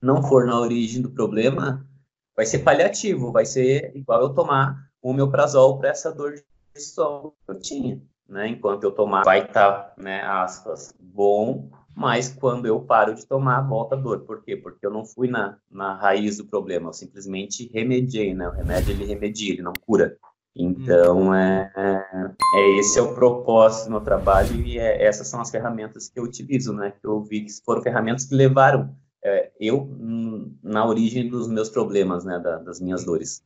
não 0.00 0.22
for 0.22 0.46
na 0.46 0.58
origem 0.58 1.02
do 1.02 1.10
problema, 1.10 1.86
vai 2.34 2.46
ser 2.46 2.60
paliativo, 2.60 3.32
vai 3.32 3.44
ser 3.44 3.94
igual 3.94 4.22
eu 4.22 4.30
tomar 4.30 4.88
o 5.02 5.12
meu 5.12 5.30
prazol 5.30 5.78
para 5.78 5.90
essa 5.90 6.12
dor 6.12 6.34
de 6.34 6.44
estômago 6.74 7.36
que 7.44 7.50
eu 7.50 7.60
tinha, 7.60 8.02
né? 8.26 8.48
Enquanto 8.48 8.84
eu 8.84 8.92
tomar, 8.92 9.24
vai 9.24 9.40
estar, 9.40 9.72
tá, 9.72 9.94
né, 9.98 10.22
aspas, 10.22 10.94
bom, 10.98 11.68
mas 11.98 12.28
quando 12.32 12.66
eu 12.66 12.78
paro 12.78 13.12
de 13.12 13.26
tomar, 13.26 13.60
volta 13.62 13.96
a 13.96 13.98
dor. 13.98 14.20
Por 14.20 14.40
quê? 14.44 14.56
Porque 14.56 14.86
eu 14.86 14.90
não 14.90 15.04
fui 15.04 15.26
na, 15.26 15.58
na 15.68 15.94
raiz 15.96 16.36
do 16.36 16.46
problema, 16.46 16.90
eu 16.90 16.92
simplesmente 16.92 17.68
remediei, 17.74 18.32
né? 18.32 18.48
O 18.48 18.52
remédio, 18.52 18.92
ele 18.92 19.04
remedia, 19.04 19.52
ele 19.52 19.62
não 19.62 19.72
cura. 19.84 20.16
Então, 20.54 21.34
é, 21.34 21.72
é, 21.76 22.30
é, 22.54 22.78
esse 22.78 23.00
é 23.00 23.02
o 23.02 23.16
propósito 23.16 23.86
do 23.86 23.90
meu 23.90 24.00
trabalho 24.00 24.54
e 24.64 24.78
é, 24.78 25.04
essas 25.04 25.26
são 25.26 25.40
as 25.40 25.50
ferramentas 25.50 26.08
que 26.08 26.20
eu 26.20 26.22
utilizo, 26.22 26.72
né? 26.72 26.92
Que 27.00 27.04
eu 27.04 27.20
vi 27.20 27.40
que 27.40 27.52
foram 27.64 27.82
ferramentas 27.82 28.26
que 28.26 28.34
levaram 28.36 28.94
é, 29.24 29.50
eu 29.58 29.90
na 30.62 30.86
origem 30.86 31.28
dos 31.28 31.48
meus 31.48 31.68
problemas, 31.68 32.24
né? 32.24 32.38
Da, 32.38 32.58
das 32.58 32.80
minhas 32.80 33.04
dores. 33.04 33.42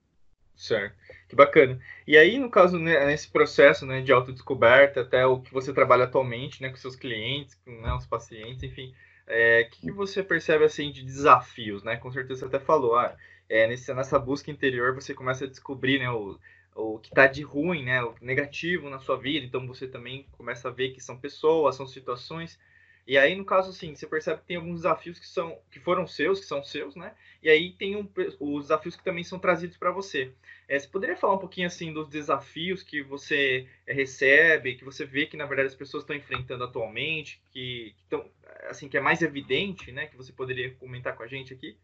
Certo. 0.54 0.94
Que 1.32 1.36
bacana. 1.36 1.80
E 2.06 2.14
aí, 2.14 2.38
no 2.38 2.50
caso, 2.50 2.78
né, 2.78 3.06
nesse 3.06 3.26
processo 3.26 3.86
né, 3.86 4.02
de 4.02 4.12
autodescoberta, 4.12 5.00
até 5.00 5.24
o 5.24 5.40
que 5.40 5.50
você 5.50 5.72
trabalha 5.72 6.04
atualmente 6.04 6.60
né, 6.60 6.68
com 6.68 6.76
seus 6.76 6.94
clientes, 6.94 7.54
com 7.64 7.70
né, 7.70 7.90
os 7.94 8.04
pacientes, 8.04 8.62
enfim, 8.62 8.94
é, 9.26 9.64
que, 9.64 9.80
que 9.80 9.90
você 9.90 10.22
percebe 10.22 10.62
assim 10.64 10.92
de 10.92 11.02
desafios, 11.02 11.82
né? 11.82 11.96
Com 11.96 12.12
certeza 12.12 12.40
você 12.40 12.54
até 12.54 12.58
falou, 12.62 12.96
ah, 12.96 13.16
é, 13.48 13.66
nesse, 13.66 13.94
nessa 13.94 14.18
busca 14.18 14.50
interior 14.50 14.94
você 14.94 15.14
começa 15.14 15.46
a 15.46 15.48
descobrir, 15.48 16.00
né, 16.00 16.10
o, 16.10 16.38
o 16.74 16.98
que 16.98 17.08
está 17.08 17.26
de 17.26 17.40
ruim, 17.40 17.82
né, 17.82 18.02
o 18.04 18.14
negativo 18.20 18.90
na 18.90 18.98
sua 18.98 19.16
vida, 19.16 19.46
então 19.46 19.66
você 19.66 19.88
também 19.88 20.26
começa 20.32 20.68
a 20.68 20.70
ver 20.70 20.90
que 20.90 21.00
são 21.00 21.16
pessoas, 21.16 21.76
são 21.76 21.86
situações, 21.86 22.58
e 23.06 23.18
aí 23.18 23.34
no 23.34 23.44
caso 23.44 23.70
assim, 23.70 23.94
você 23.94 24.06
percebe 24.06 24.40
que 24.40 24.46
tem 24.46 24.56
alguns 24.56 24.82
desafios 24.82 25.18
que 25.18 25.26
são 25.26 25.58
que 25.70 25.80
foram 25.80 26.06
seus, 26.06 26.40
que 26.40 26.46
são 26.46 26.62
seus, 26.62 26.94
né, 26.94 27.12
e 27.42 27.48
aí 27.48 27.72
tem 27.72 27.96
um, 27.96 28.08
os 28.40 28.64
desafios 28.64 28.96
que 28.96 29.04
também 29.04 29.24
são 29.24 29.38
trazidos 29.38 29.76
para 29.76 29.90
você. 29.90 30.32
É, 30.68 30.78
você 30.78 30.86
poderia 30.86 31.16
falar 31.16 31.34
um 31.34 31.38
pouquinho 31.38 31.66
assim 31.66 31.92
dos 31.92 32.08
desafios 32.08 32.82
que 32.82 33.02
você 33.02 33.66
é, 33.86 33.92
recebe, 33.92 34.76
que 34.76 34.84
você 34.84 35.04
vê 35.04 35.26
que 35.26 35.36
na 35.36 35.46
verdade 35.46 35.68
as 35.68 35.74
pessoas 35.74 36.02
estão 36.02 36.16
enfrentando 36.16 36.64
atualmente, 36.64 37.42
que 37.50 37.94
estão 38.02 38.24
assim 38.68 38.88
que 38.88 38.96
é 38.96 39.00
mais 39.00 39.22
evidente, 39.22 39.90
né, 39.92 40.06
que 40.06 40.16
você 40.16 40.32
poderia 40.32 40.72
comentar 40.74 41.16
com 41.16 41.22
a 41.22 41.26
gente 41.26 41.52
aqui? 41.52 41.76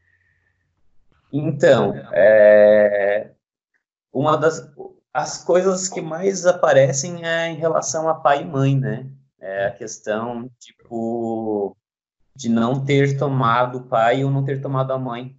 Então, 1.32 1.94
é, 2.12 3.32
uma 4.12 4.36
das 4.36 4.72
as 5.12 5.42
coisas 5.42 5.88
que 5.88 6.00
mais 6.00 6.46
aparecem 6.46 7.26
é 7.26 7.48
em 7.48 7.56
relação 7.56 8.08
a 8.08 8.14
pai 8.14 8.42
e 8.42 8.44
mãe, 8.44 8.78
né? 8.78 9.06
É 9.40 9.66
a 9.66 9.70
questão, 9.70 10.50
tipo, 10.58 11.76
de 12.34 12.48
não 12.48 12.84
ter 12.84 13.18
tomado 13.18 13.78
o 13.78 13.84
pai 13.84 14.24
ou 14.24 14.30
não 14.30 14.44
ter 14.44 14.60
tomado 14.60 14.92
a 14.92 14.98
mãe, 14.98 15.36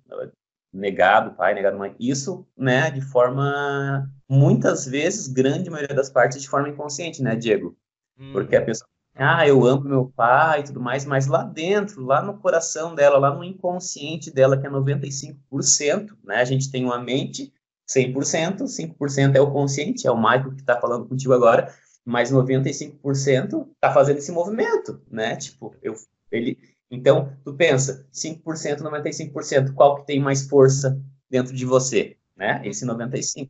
negado 0.71 1.31
o 1.31 1.33
pai, 1.33 1.53
negado 1.53 1.75
a 1.75 1.79
mãe. 1.79 1.95
Isso, 1.99 2.47
né, 2.57 2.91
de 2.91 3.01
forma, 3.01 4.09
muitas 4.27 4.85
vezes, 4.85 5.27
grande 5.27 5.69
maioria 5.69 5.95
das 5.95 6.09
partes, 6.09 6.41
de 6.41 6.49
forma 6.49 6.69
inconsciente, 6.69 7.21
né, 7.21 7.35
Diego? 7.35 7.75
Hum. 8.17 8.31
Porque 8.31 8.55
a 8.55 8.61
pessoa, 8.61 8.87
ah, 9.15 9.47
eu 9.47 9.65
amo 9.65 9.83
meu 9.83 10.13
pai 10.15 10.61
e 10.61 10.63
tudo 10.63 10.79
mais, 10.79 11.05
mas 11.05 11.27
lá 11.27 11.43
dentro, 11.43 12.05
lá 12.05 12.21
no 12.21 12.37
coração 12.37 12.95
dela, 12.95 13.17
lá 13.17 13.33
no 13.33 13.43
inconsciente 13.43 14.31
dela, 14.31 14.57
que 14.57 14.67
é 14.67 14.69
95%, 14.69 16.15
né, 16.23 16.35
a 16.35 16.45
gente 16.45 16.71
tem 16.71 16.85
uma 16.85 16.99
mente 16.99 17.53
100%, 17.87 18.67
5% 18.67 19.35
é 19.35 19.41
o 19.41 19.51
consciente, 19.51 20.07
é 20.07 20.11
o 20.11 20.17
Michael 20.17 20.51
que 20.51 20.61
está 20.61 20.79
falando 20.79 21.07
contigo 21.07 21.33
agora, 21.33 21.73
mas 22.09 22.31
95% 22.31 23.67
está 23.71 23.93
fazendo 23.93 24.17
esse 24.17 24.31
movimento, 24.31 24.99
né? 25.11 25.35
Tipo, 25.35 25.75
eu, 25.79 25.93
ele, 26.31 26.57
então, 26.89 27.37
tu 27.45 27.53
pensa, 27.53 28.03
5%, 28.11 28.79
95%, 28.79 29.75
qual 29.75 29.97
que 29.97 30.07
tem 30.07 30.19
mais 30.19 30.49
força 30.49 30.99
dentro 31.29 31.55
de 31.55 31.65
você, 31.67 32.17
né? 32.35 32.61
Esse 32.65 32.83
95%. 32.83 33.47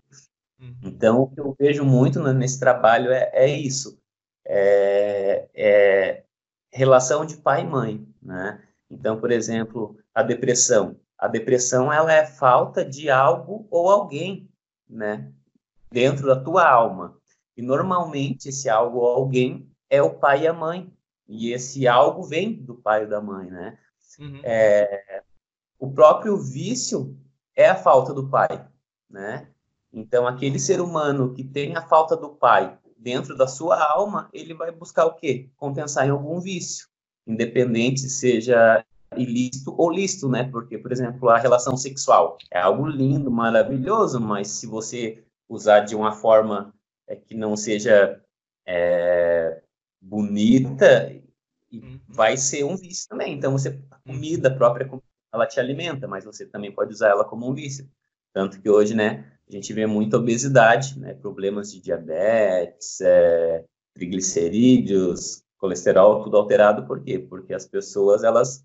Uhum. 0.60 0.76
Então, 0.84 1.22
o 1.22 1.28
que 1.30 1.40
eu 1.40 1.56
vejo 1.58 1.86
muito 1.86 2.22
nesse 2.34 2.60
trabalho 2.60 3.14
é, 3.14 3.32
é 3.32 3.48
isso, 3.48 3.98
é, 4.46 5.48
é 5.56 6.24
relação 6.70 7.26
de 7.26 7.38
pai 7.38 7.62
e 7.62 7.66
mãe, 7.66 8.06
né? 8.22 8.62
Então, 8.92 9.18
por 9.22 9.32
exemplo, 9.32 9.98
a 10.14 10.22
depressão. 10.22 11.00
A 11.18 11.30
depressão 11.30 11.94
ela 11.94 12.12
é 12.12 12.26
falta 12.26 12.84
de 12.84 13.10
algo 13.10 13.66
ou 13.72 13.90
alguém, 13.90 14.50
né, 14.90 15.32
dentro 15.90 16.28
da 16.28 16.36
tua 16.36 16.68
alma. 16.68 17.19
E 17.60 17.62
normalmente 17.62 18.48
esse 18.48 18.70
algo 18.70 19.00
ou 19.00 19.08
alguém 19.08 19.70
é 19.90 20.02
o 20.02 20.12
pai 20.12 20.44
e 20.44 20.48
a 20.48 20.54
mãe. 20.54 20.90
E 21.28 21.52
esse 21.52 21.90
algo 21.90 22.24
vem 22.24 22.54
do 22.54 22.74
pai 22.74 23.04
ou 23.04 23.10
da 23.10 23.20
mãe, 23.20 23.52
né? 23.52 23.78
Uhum. 24.18 24.40
É, 24.44 25.22
o 25.78 25.92
próprio 25.92 26.38
vício 26.38 27.18
é 27.54 27.68
a 27.68 27.76
falta 27.76 28.14
do 28.14 28.30
pai, 28.30 28.66
né? 29.10 29.50
Então 29.92 30.26
aquele 30.26 30.58
ser 30.58 30.80
humano 30.80 31.34
que 31.34 31.44
tem 31.44 31.76
a 31.76 31.82
falta 31.82 32.16
do 32.16 32.30
pai 32.30 32.78
dentro 32.98 33.36
da 33.36 33.46
sua 33.46 33.78
alma, 33.92 34.30
ele 34.32 34.54
vai 34.54 34.72
buscar 34.72 35.06
o 35.06 35.16
quê? 35.16 35.50
Compensar 35.58 36.08
em 36.08 36.12
algum 36.12 36.40
vício, 36.40 36.88
independente 37.28 38.10
seja 38.10 38.86
ilícito 39.18 39.76
ou 39.78 39.92
lícito, 39.92 40.30
né? 40.30 40.46
Porque, 40.46 40.78
por 40.78 40.94
exemplo, 40.94 41.28
a 41.28 41.38
relação 41.38 41.76
sexual 41.76 42.38
é 42.50 42.62
algo 42.62 42.88
lindo, 42.88 43.30
maravilhoso, 43.30 44.18
mas 44.18 44.48
se 44.48 44.66
você 44.66 45.22
usar 45.50 45.82
de 45.82 45.94
uma 45.94 46.14
forma 46.14 46.74
é, 47.10 47.16
que 47.16 47.36
não 47.36 47.58
seja 47.58 48.22
é, 48.66 49.62
bonita, 50.00 51.12
uhum. 51.74 52.00
vai 52.08 52.38
ser 52.38 52.64
um 52.64 52.78
vício 52.78 53.10
também. 53.10 53.34
Então, 53.34 53.52
você 53.52 53.82
a 53.90 53.98
comida 54.08 54.54
própria, 54.54 54.90
ela 55.34 55.48
te 55.48 55.60
alimenta, 55.60 56.08
mas 56.08 56.24
você 56.24 56.46
também 56.46 56.72
pode 56.72 56.94
usar 56.94 57.10
ela 57.10 57.26
como 57.26 57.50
um 57.50 57.54
vício. 57.54 57.90
Tanto 58.32 58.62
que 58.62 58.70
hoje, 58.70 58.94
né, 58.94 59.26
a 59.50 59.52
gente 59.52 59.74
vê 59.74 59.88
muita 59.88 60.18
obesidade, 60.18 61.00
né, 61.00 61.16
problemas 61.16 61.72
de 61.72 61.82
diabetes, 61.82 63.02
é, 63.02 63.66
triglicerídeos, 63.94 65.44
colesterol, 65.58 66.24
tudo 66.24 66.38
alterado. 66.38 66.86
Por 66.86 67.04
quê? 67.04 67.18
Porque 67.18 67.54
as 67.54 67.66
pessoas, 67.66 68.24
elas 68.24 68.64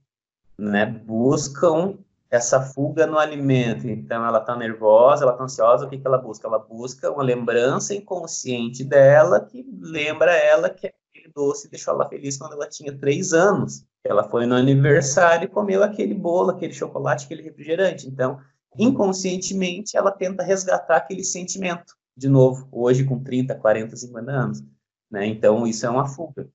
né, 0.59 0.85
buscam 0.85 1.99
essa 2.31 2.61
fuga 2.61 3.07
no 3.07 3.19
alimento. 3.19 3.89
Então, 3.89 4.25
ela 4.27 4.39
está 4.39 4.57
nervosa, 4.57 5.25
ela 5.25 5.33
está 5.33 5.45
ansiosa, 5.45 5.87
o 5.87 5.89
que, 5.89 5.99
que 5.99 6.07
ela 6.07 6.19
busca? 6.19 6.47
Ela 6.47 6.59
busca 6.59 7.11
uma 7.11 7.23
lembrança 7.23 7.95
inconsciente 7.95 8.83
dela 8.85 9.41
que 9.41 9.65
lembra 9.81 10.33
ela 10.33 10.69
que 10.69 10.87
aquele 10.87 11.33
doce 11.35 11.71
deixou 11.71 11.95
ela 11.95 12.09
feliz 12.09 12.37
quando 12.37 12.55
ela 12.55 12.69
tinha 12.69 12.97
três 12.97 13.33
anos. 13.33 13.85
Ela 14.05 14.29
foi 14.29 14.47
no 14.47 14.55
aniversário 14.55 15.47
e 15.47 15.49
comeu 15.49 15.83
aquele 15.83 16.15
bolo, 16.15 16.51
aquele 16.51 16.73
chocolate, 16.73 17.25
aquele 17.25 17.43
refrigerante. 17.43 18.09
Então, 18.09 18.39
inconscientemente, 18.77 19.97
ela 19.97 20.11
tenta 20.11 20.43
resgatar 20.43 20.97
aquele 20.97 21.25
sentimento 21.25 21.95
de 22.17 22.29
novo, 22.29 22.69
hoje 22.71 23.05
com 23.05 23.23
30, 23.23 23.55
40, 23.57 23.97
50 23.97 24.31
anos. 24.31 24.63
Né? 25.11 25.27
Então, 25.27 25.67
isso 25.67 25.87
é 25.87 25.91
uma 25.91 26.07
fuga. 26.07 26.49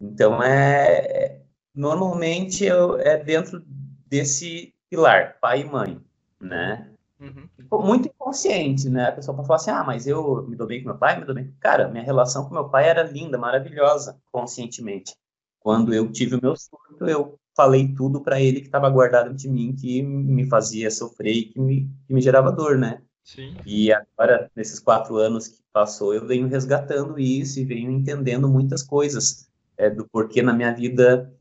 Então, 0.00 0.42
é, 0.42 1.40
normalmente 1.74 2.64
eu, 2.64 2.98
é 2.98 3.16
dentro 3.16 3.64
desse 4.06 4.73
pilar, 4.94 5.36
pai 5.40 5.62
e 5.62 5.64
mãe, 5.64 6.00
né? 6.40 6.88
Uhum. 7.20 7.48
Muito 7.84 8.08
inconsciente, 8.08 8.88
né? 8.88 9.08
A 9.08 9.12
pessoa 9.12 9.34
pode 9.34 9.48
falar 9.48 9.56
assim, 9.56 9.70
ah, 9.70 9.82
mas 9.82 10.06
eu 10.06 10.46
me 10.46 10.54
dou 10.54 10.66
bem 10.66 10.82
com 10.82 10.88
meu 10.88 10.98
pai, 10.98 11.18
me 11.18 11.24
dou 11.24 11.34
bem. 11.34 11.52
Cara, 11.58 11.88
minha 11.88 12.04
relação 12.04 12.44
com 12.44 12.54
meu 12.54 12.68
pai 12.68 12.88
era 12.88 13.02
linda, 13.02 13.36
maravilhosa, 13.36 14.16
conscientemente. 14.30 15.14
Quando 15.58 15.92
eu 15.92 16.10
tive 16.12 16.36
o 16.36 16.40
meu 16.40 16.54
surto, 16.54 17.06
eu 17.08 17.38
falei 17.56 17.92
tudo 17.94 18.20
para 18.20 18.40
ele 18.40 18.60
que 18.60 18.66
estava 18.66 18.88
guardado 18.88 19.34
de 19.34 19.48
mim, 19.48 19.74
que 19.74 20.02
me 20.02 20.46
fazia 20.46 20.90
sofrer 20.90 21.32
e 21.32 21.44
que 21.46 21.60
me, 21.60 21.90
que 22.06 22.14
me 22.14 22.20
gerava 22.20 22.52
dor, 22.52 22.78
né? 22.78 23.02
Sim. 23.24 23.56
E 23.64 23.92
agora, 23.92 24.50
nesses 24.54 24.78
quatro 24.78 25.16
anos 25.16 25.48
que 25.48 25.58
passou, 25.72 26.14
eu 26.14 26.26
venho 26.26 26.46
resgatando 26.46 27.18
isso 27.18 27.58
e 27.58 27.64
venho 27.64 27.90
entendendo 27.90 28.48
muitas 28.48 28.82
coisas 28.82 29.48
é, 29.76 29.88
do 29.88 30.06
porquê 30.06 30.42
na 30.42 30.52
minha 30.52 30.72
vida 30.72 31.32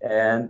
é, 0.00 0.48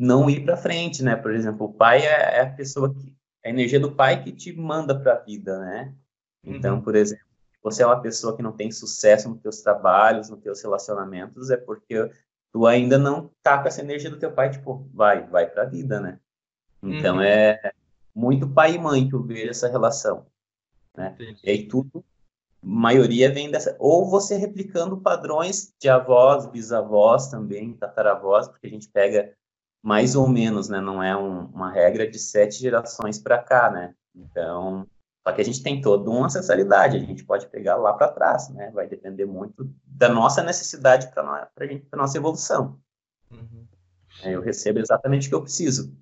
não 0.00 0.30
ir 0.30 0.46
para 0.46 0.56
frente, 0.56 1.02
né? 1.02 1.14
Por 1.14 1.30
exemplo, 1.30 1.66
o 1.66 1.72
pai 1.72 2.00
é, 2.00 2.38
é, 2.38 2.40
a 2.40 2.50
pessoa 2.50 2.92
que 2.94 3.14
a 3.44 3.50
energia 3.50 3.78
do 3.78 3.94
pai 3.94 4.24
que 4.24 4.32
te 4.32 4.50
manda 4.52 4.98
para 4.98 5.12
a 5.12 5.18
vida, 5.18 5.58
né? 5.60 5.94
Então, 6.42 6.76
uhum. 6.76 6.82
por 6.82 6.96
exemplo, 6.96 7.26
você 7.62 7.82
é 7.82 7.86
uma 7.86 8.00
pessoa 8.00 8.34
que 8.34 8.42
não 8.42 8.52
tem 8.52 8.70
sucesso 8.70 9.28
nos 9.28 9.40
teus 9.42 9.60
trabalhos, 9.60 10.30
nos 10.30 10.40
teus 10.40 10.62
relacionamentos, 10.62 11.50
é 11.50 11.56
porque 11.58 12.10
tu 12.50 12.66
ainda 12.66 12.96
não 12.96 13.30
tá 13.42 13.60
com 13.60 13.68
essa 13.68 13.82
energia 13.82 14.08
do 14.08 14.18
teu 14.18 14.32
pai, 14.32 14.50
tipo, 14.50 14.88
vai, 14.94 15.26
vai 15.26 15.46
para 15.46 15.64
a 15.64 15.66
vida, 15.66 16.00
né? 16.00 16.18
Então 16.82 17.16
uhum. 17.16 17.22
é 17.22 17.72
muito 18.14 18.48
pai 18.48 18.74
e 18.74 18.78
mãe 18.78 19.06
que 19.06 19.14
eu 19.14 19.22
vejo 19.22 19.50
essa 19.50 19.68
relação, 19.68 20.26
né? 20.96 21.14
E 21.44 21.50
aí 21.50 21.68
tudo 21.68 22.02
maioria 22.62 23.32
vem 23.32 23.50
dessa. 23.50 23.76
Ou 23.78 24.08
você 24.08 24.36
replicando 24.36 25.00
padrões 25.00 25.74
de 25.78 25.88
avós, 25.88 26.46
bisavós 26.46 27.28
também, 27.28 27.74
tataravós, 27.74 28.48
porque 28.48 28.66
a 28.66 28.70
gente 28.70 28.88
pega 28.88 29.34
mais 29.82 30.14
ou 30.14 30.28
menos, 30.28 30.68
né? 30.68 30.80
Não 30.80 31.02
é 31.02 31.16
um, 31.16 31.46
uma 31.46 31.70
regra 31.70 32.08
de 32.08 32.18
sete 32.18 32.60
gerações 32.60 33.18
para 33.18 33.38
cá, 33.38 33.70
né? 33.70 33.94
Então, 34.14 34.86
só 35.26 35.32
que 35.32 35.40
a 35.40 35.44
gente 35.44 35.62
tem 35.62 35.80
toda 35.80 36.08
uma 36.10 36.26
ancestralidade, 36.26 36.96
a 36.96 37.00
gente 37.00 37.24
pode 37.24 37.46
pegar 37.48 37.76
lá 37.76 37.92
para 37.92 38.12
trás, 38.12 38.48
né? 38.50 38.70
Vai 38.72 38.86
depender 38.86 39.26
muito 39.26 39.72
da 39.86 40.08
nossa 40.08 40.42
necessidade 40.42 41.10
para 41.12 41.50
a 41.92 41.96
nossa 41.96 42.16
evolução. 42.16 42.78
Uhum. 43.30 43.66
Eu 44.24 44.40
recebo 44.40 44.78
exatamente 44.78 45.26
o 45.26 45.30
que 45.30 45.34
eu 45.34 45.42
preciso. 45.42 45.94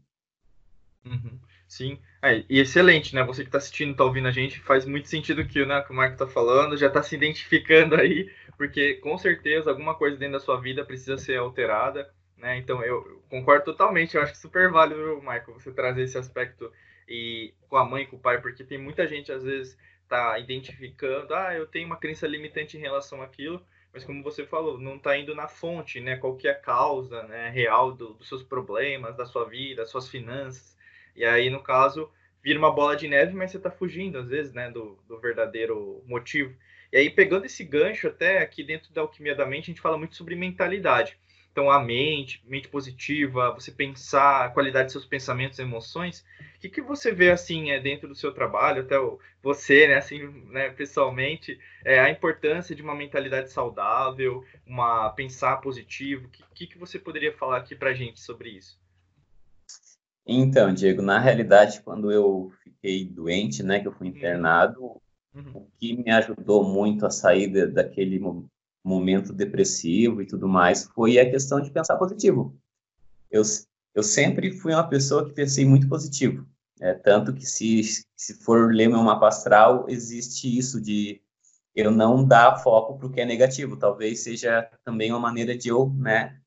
Uhum. 1.04 1.38
Sim, 1.68 1.98
é, 2.22 2.44
e 2.48 2.58
excelente, 2.60 3.14
né? 3.14 3.22
Você 3.24 3.42
que 3.42 3.48
está 3.48 3.58
assistindo, 3.58 3.92
está 3.92 4.02
ouvindo 4.02 4.26
a 4.26 4.30
gente, 4.30 4.58
faz 4.60 4.86
muito 4.86 5.08
sentido 5.08 5.46
que, 5.46 5.64
né, 5.66 5.82
que 5.82 5.92
o 5.92 5.94
Marco 5.94 6.14
está 6.14 6.26
falando, 6.26 6.76
já 6.78 6.86
está 6.86 7.02
se 7.02 7.14
identificando 7.14 7.94
aí, 7.94 8.32
porque 8.56 8.94
com 8.94 9.18
certeza 9.18 9.68
alguma 9.68 9.94
coisa 9.94 10.16
dentro 10.16 10.38
da 10.38 10.44
sua 10.44 10.58
vida 10.58 10.84
precisa 10.84 11.18
ser 11.18 11.36
alterada, 11.36 12.10
né? 12.38 12.56
Então 12.58 12.82
eu 12.82 13.22
concordo 13.28 13.64
totalmente, 13.64 14.16
eu 14.16 14.22
acho 14.22 14.32
que 14.32 14.38
super 14.38 14.70
válido, 14.70 15.16
Michael, 15.20 15.54
você 15.54 15.72
trazer 15.72 16.02
esse 16.02 16.18
aspecto 16.18 16.72
e 17.08 17.52
com 17.68 17.76
a 17.76 17.84
mãe 17.84 18.04
e 18.04 18.06
com 18.06 18.16
o 18.16 18.20
pai, 18.20 18.40
porque 18.40 18.64
tem 18.64 18.78
muita 18.78 19.06
gente 19.06 19.32
às 19.32 19.42
vezes 19.42 19.76
está 20.02 20.38
identificando, 20.38 21.34
ah, 21.34 21.54
eu 21.54 21.66
tenho 21.66 21.86
uma 21.86 21.96
crença 21.96 22.26
limitante 22.26 22.76
em 22.76 22.80
relação 22.80 23.20
àquilo, 23.20 23.62
mas 23.92 24.04
como 24.04 24.22
você 24.22 24.46
falou, 24.46 24.78
não 24.78 24.96
está 24.96 25.16
indo 25.16 25.34
na 25.34 25.48
fonte, 25.48 26.00
né? 26.00 26.16
Qual 26.16 26.36
que 26.36 26.48
é 26.48 26.52
a 26.52 26.54
causa 26.54 27.22
né, 27.24 27.50
real 27.50 27.92
do, 27.92 28.14
dos 28.14 28.28
seus 28.28 28.42
problemas, 28.42 29.16
da 29.16 29.26
sua 29.26 29.44
vida, 29.44 29.82
das 29.82 29.90
suas 29.90 30.08
finanças. 30.08 30.76
E 31.16 31.24
aí, 31.24 31.50
no 31.50 31.62
caso, 31.62 32.10
vira 32.42 32.58
uma 32.58 32.72
bola 32.72 32.96
de 32.96 33.08
neve, 33.08 33.34
mas 33.34 33.50
você 33.50 33.56
está 33.56 33.70
fugindo, 33.70 34.18
às 34.18 34.28
vezes, 34.28 34.52
né, 34.52 34.70
do, 34.70 34.98
do 35.08 35.18
verdadeiro 35.18 36.02
motivo. 36.06 36.54
E 36.92 36.96
aí, 36.96 37.10
pegando 37.10 37.46
esse 37.46 37.64
gancho, 37.64 38.08
até 38.08 38.38
aqui 38.38 38.62
dentro 38.62 38.92
da 38.92 39.00
Alquimia 39.02 39.34
da 39.34 39.44
Mente, 39.44 39.64
a 39.64 39.74
gente 39.74 39.80
fala 39.80 39.98
muito 39.98 40.16
sobre 40.16 40.34
mentalidade. 40.34 41.18
Então, 41.58 41.72
a 41.72 41.82
mente, 41.82 42.40
mente 42.46 42.68
positiva, 42.68 43.52
você 43.52 43.72
pensar 43.72 44.44
a 44.44 44.48
qualidade 44.48 44.84
dos 44.84 44.92
seus 44.92 45.04
pensamentos 45.04 45.58
e 45.58 45.62
emoções, 45.62 46.24
o 46.54 46.60
que, 46.60 46.68
que 46.68 46.80
você 46.80 47.10
vê, 47.10 47.32
assim, 47.32 47.72
é, 47.72 47.80
dentro 47.80 48.06
do 48.06 48.14
seu 48.14 48.32
trabalho, 48.32 48.82
até 48.82 48.94
você, 49.42 49.88
né, 49.88 49.96
assim, 49.96 50.20
né, 50.52 50.70
pessoalmente, 50.70 51.58
é, 51.84 51.98
a 51.98 52.10
importância 52.10 52.76
de 52.76 52.82
uma 52.82 52.94
mentalidade 52.94 53.50
saudável, 53.50 54.44
uma 54.64 55.10
pensar 55.10 55.56
positivo, 55.56 56.28
o 56.28 56.30
que, 56.30 56.44
que, 56.54 56.66
que 56.68 56.78
você 56.78 56.96
poderia 56.96 57.32
falar 57.32 57.56
aqui 57.56 57.74
pra 57.74 57.92
gente 57.92 58.20
sobre 58.20 58.50
isso? 58.50 58.80
Então, 60.24 60.72
Diego, 60.72 61.02
na 61.02 61.18
realidade, 61.18 61.82
quando 61.82 62.12
eu 62.12 62.52
fiquei 62.62 63.04
doente, 63.04 63.64
né, 63.64 63.80
que 63.80 63.88
eu 63.88 63.92
fui 63.92 64.08
uhum. 64.08 64.16
internado, 64.16 64.80
uhum. 65.34 65.56
o 65.56 65.68
que 65.76 65.96
me 65.96 66.12
ajudou 66.12 66.62
muito 66.62 67.04
a 67.04 67.10
sair 67.10 67.48
daquele 67.66 68.20
momento 68.88 69.32
depressivo 69.32 70.22
e 70.22 70.26
tudo 70.26 70.48
mais, 70.48 70.84
foi 70.84 71.18
a 71.18 71.30
questão 71.30 71.60
de 71.60 71.70
pensar 71.70 71.96
positivo. 71.96 72.56
Eu, 73.30 73.42
eu 73.94 74.02
sempre 74.02 74.52
fui 74.52 74.72
uma 74.72 74.88
pessoa 74.88 75.26
que 75.26 75.34
pensei 75.34 75.64
muito 75.64 75.88
positivo. 75.88 76.46
É, 76.80 76.94
tanto 76.94 77.34
que 77.34 77.44
se, 77.44 77.82
se 78.16 78.34
for 78.42 78.72
ler 78.72 78.88
meu 78.88 79.02
mapa 79.02 79.28
astral, 79.28 79.86
existe 79.88 80.56
isso 80.56 80.80
de 80.80 81.20
eu 81.74 81.90
não 81.90 82.24
dar 82.24 82.56
foco 82.56 82.96
para 82.96 83.06
o 83.06 83.10
que 83.10 83.20
é 83.20 83.24
negativo. 83.24 83.76
Talvez 83.76 84.20
seja 84.20 84.68
também 84.84 85.10
uma 85.10 85.20
maneira 85.20 85.56
de 85.56 85.68
eu 85.68 85.92
né, 85.96 86.40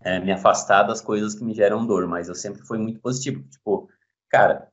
é, 0.00 0.20
me 0.20 0.32
afastar 0.32 0.82
das 0.84 1.00
coisas 1.00 1.34
que 1.34 1.44
me 1.44 1.54
geram 1.54 1.86
dor, 1.86 2.06
mas 2.06 2.28
eu 2.28 2.34
sempre 2.34 2.62
fui 2.62 2.78
muito 2.78 3.00
positivo. 3.00 3.42
Tipo, 3.48 3.88
cara, 4.28 4.68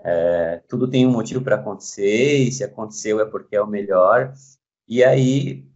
é, 0.00 0.62
tudo 0.68 0.88
tem 0.88 1.06
um 1.06 1.12
motivo 1.12 1.42
para 1.42 1.56
acontecer, 1.56 2.36
e 2.36 2.52
se 2.52 2.64
aconteceu 2.64 3.20
é 3.20 3.26
porque 3.26 3.56
é 3.56 3.62
o 3.62 3.66
melhor. 3.66 4.32
E 4.86 5.02
aí, 5.04 5.66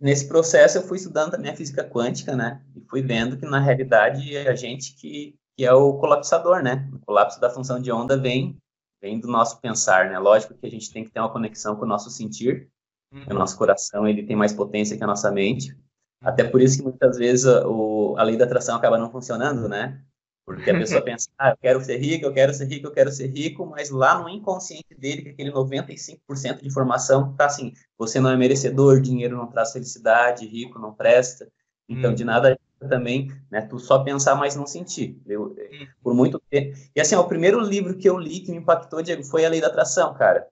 nesse 0.00 0.28
processo 0.28 0.78
eu 0.78 0.82
fui 0.82 0.98
estudando 0.98 1.32
também 1.32 1.50
a 1.50 1.56
física 1.56 1.84
quântica, 1.84 2.36
né? 2.36 2.62
E 2.74 2.80
fui 2.88 3.02
vendo 3.02 3.36
que 3.36 3.46
na 3.46 3.58
realidade 3.58 4.36
é 4.36 4.48
a 4.48 4.54
gente 4.54 4.94
que, 4.94 5.34
que 5.56 5.64
é 5.64 5.72
o 5.72 5.94
colapsador, 5.94 6.62
né? 6.62 6.88
O 6.92 6.98
colapso 7.06 7.40
da 7.40 7.50
função 7.50 7.80
de 7.80 7.90
onda 7.90 8.16
vem 8.16 8.56
vem 9.00 9.20
do 9.20 9.28
nosso 9.28 9.60
pensar, 9.60 10.10
né? 10.10 10.18
Lógico 10.18 10.54
que 10.54 10.66
a 10.66 10.70
gente 10.70 10.92
tem 10.92 11.04
que 11.04 11.10
ter 11.10 11.20
uma 11.20 11.32
conexão 11.32 11.76
com 11.76 11.84
o 11.84 11.88
nosso 11.88 12.10
sentir. 12.10 12.68
Uhum. 13.12 13.24
O 13.30 13.34
nosso 13.34 13.56
coração 13.56 14.06
ele 14.06 14.24
tem 14.24 14.34
mais 14.34 14.52
potência 14.52 14.96
que 14.96 15.04
a 15.04 15.06
nossa 15.06 15.30
mente. 15.30 15.76
Até 16.20 16.44
por 16.44 16.60
isso 16.60 16.78
que 16.78 16.84
muitas 16.84 17.18
vezes 17.18 17.46
o, 17.46 18.16
a 18.18 18.22
lei 18.22 18.36
da 18.36 18.44
atração 18.44 18.76
acaba 18.76 18.98
não 18.98 19.10
funcionando, 19.10 19.68
né? 19.68 20.02
Porque 20.46 20.70
a 20.70 20.78
pessoa 20.78 21.02
pensa, 21.02 21.28
ah, 21.36 21.50
eu 21.50 21.56
quero 21.56 21.84
ser 21.84 21.96
rico, 21.98 22.24
eu 22.24 22.32
quero 22.32 22.54
ser 22.54 22.66
rico, 22.66 22.86
eu 22.86 22.92
quero 22.92 23.10
ser 23.10 23.26
rico, 23.26 23.66
mas 23.66 23.90
lá 23.90 24.22
no 24.22 24.28
inconsciente 24.28 24.94
dele, 24.96 25.22
que 25.22 25.28
aquele 25.30 25.50
95% 25.50 26.60
de 26.60 26.68
informação 26.68 27.34
tá 27.34 27.46
assim, 27.46 27.72
você 27.98 28.20
não 28.20 28.30
é 28.30 28.36
merecedor, 28.36 29.00
dinheiro 29.00 29.36
não 29.36 29.48
traz 29.48 29.72
felicidade, 29.72 30.46
rico 30.46 30.78
não 30.78 30.94
presta. 30.94 31.50
Então, 31.88 32.12
hum. 32.12 32.14
de 32.14 32.24
nada 32.24 32.58
também, 32.88 33.32
né, 33.50 33.62
tu 33.62 33.78
só 33.78 33.98
pensar, 34.00 34.36
mas 34.36 34.54
não 34.54 34.66
sentir. 34.66 35.20
Eu, 35.26 35.56
hum. 35.58 35.86
por 36.02 36.14
muito 36.14 36.40
tempo. 36.48 36.76
E 36.94 37.00
assim, 37.00 37.16
ó, 37.16 37.22
o 37.22 37.28
primeiro 37.28 37.60
livro 37.60 37.96
que 37.96 38.08
eu 38.08 38.16
li 38.16 38.40
que 38.40 38.52
me 38.52 38.58
impactou, 38.58 39.02
Diego, 39.02 39.24
foi 39.24 39.44
A 39.44 39.48
Lei 39.48 39.60
da 39.60 39.66
Atração, 39.66 40.14
cara. 40.14 40.46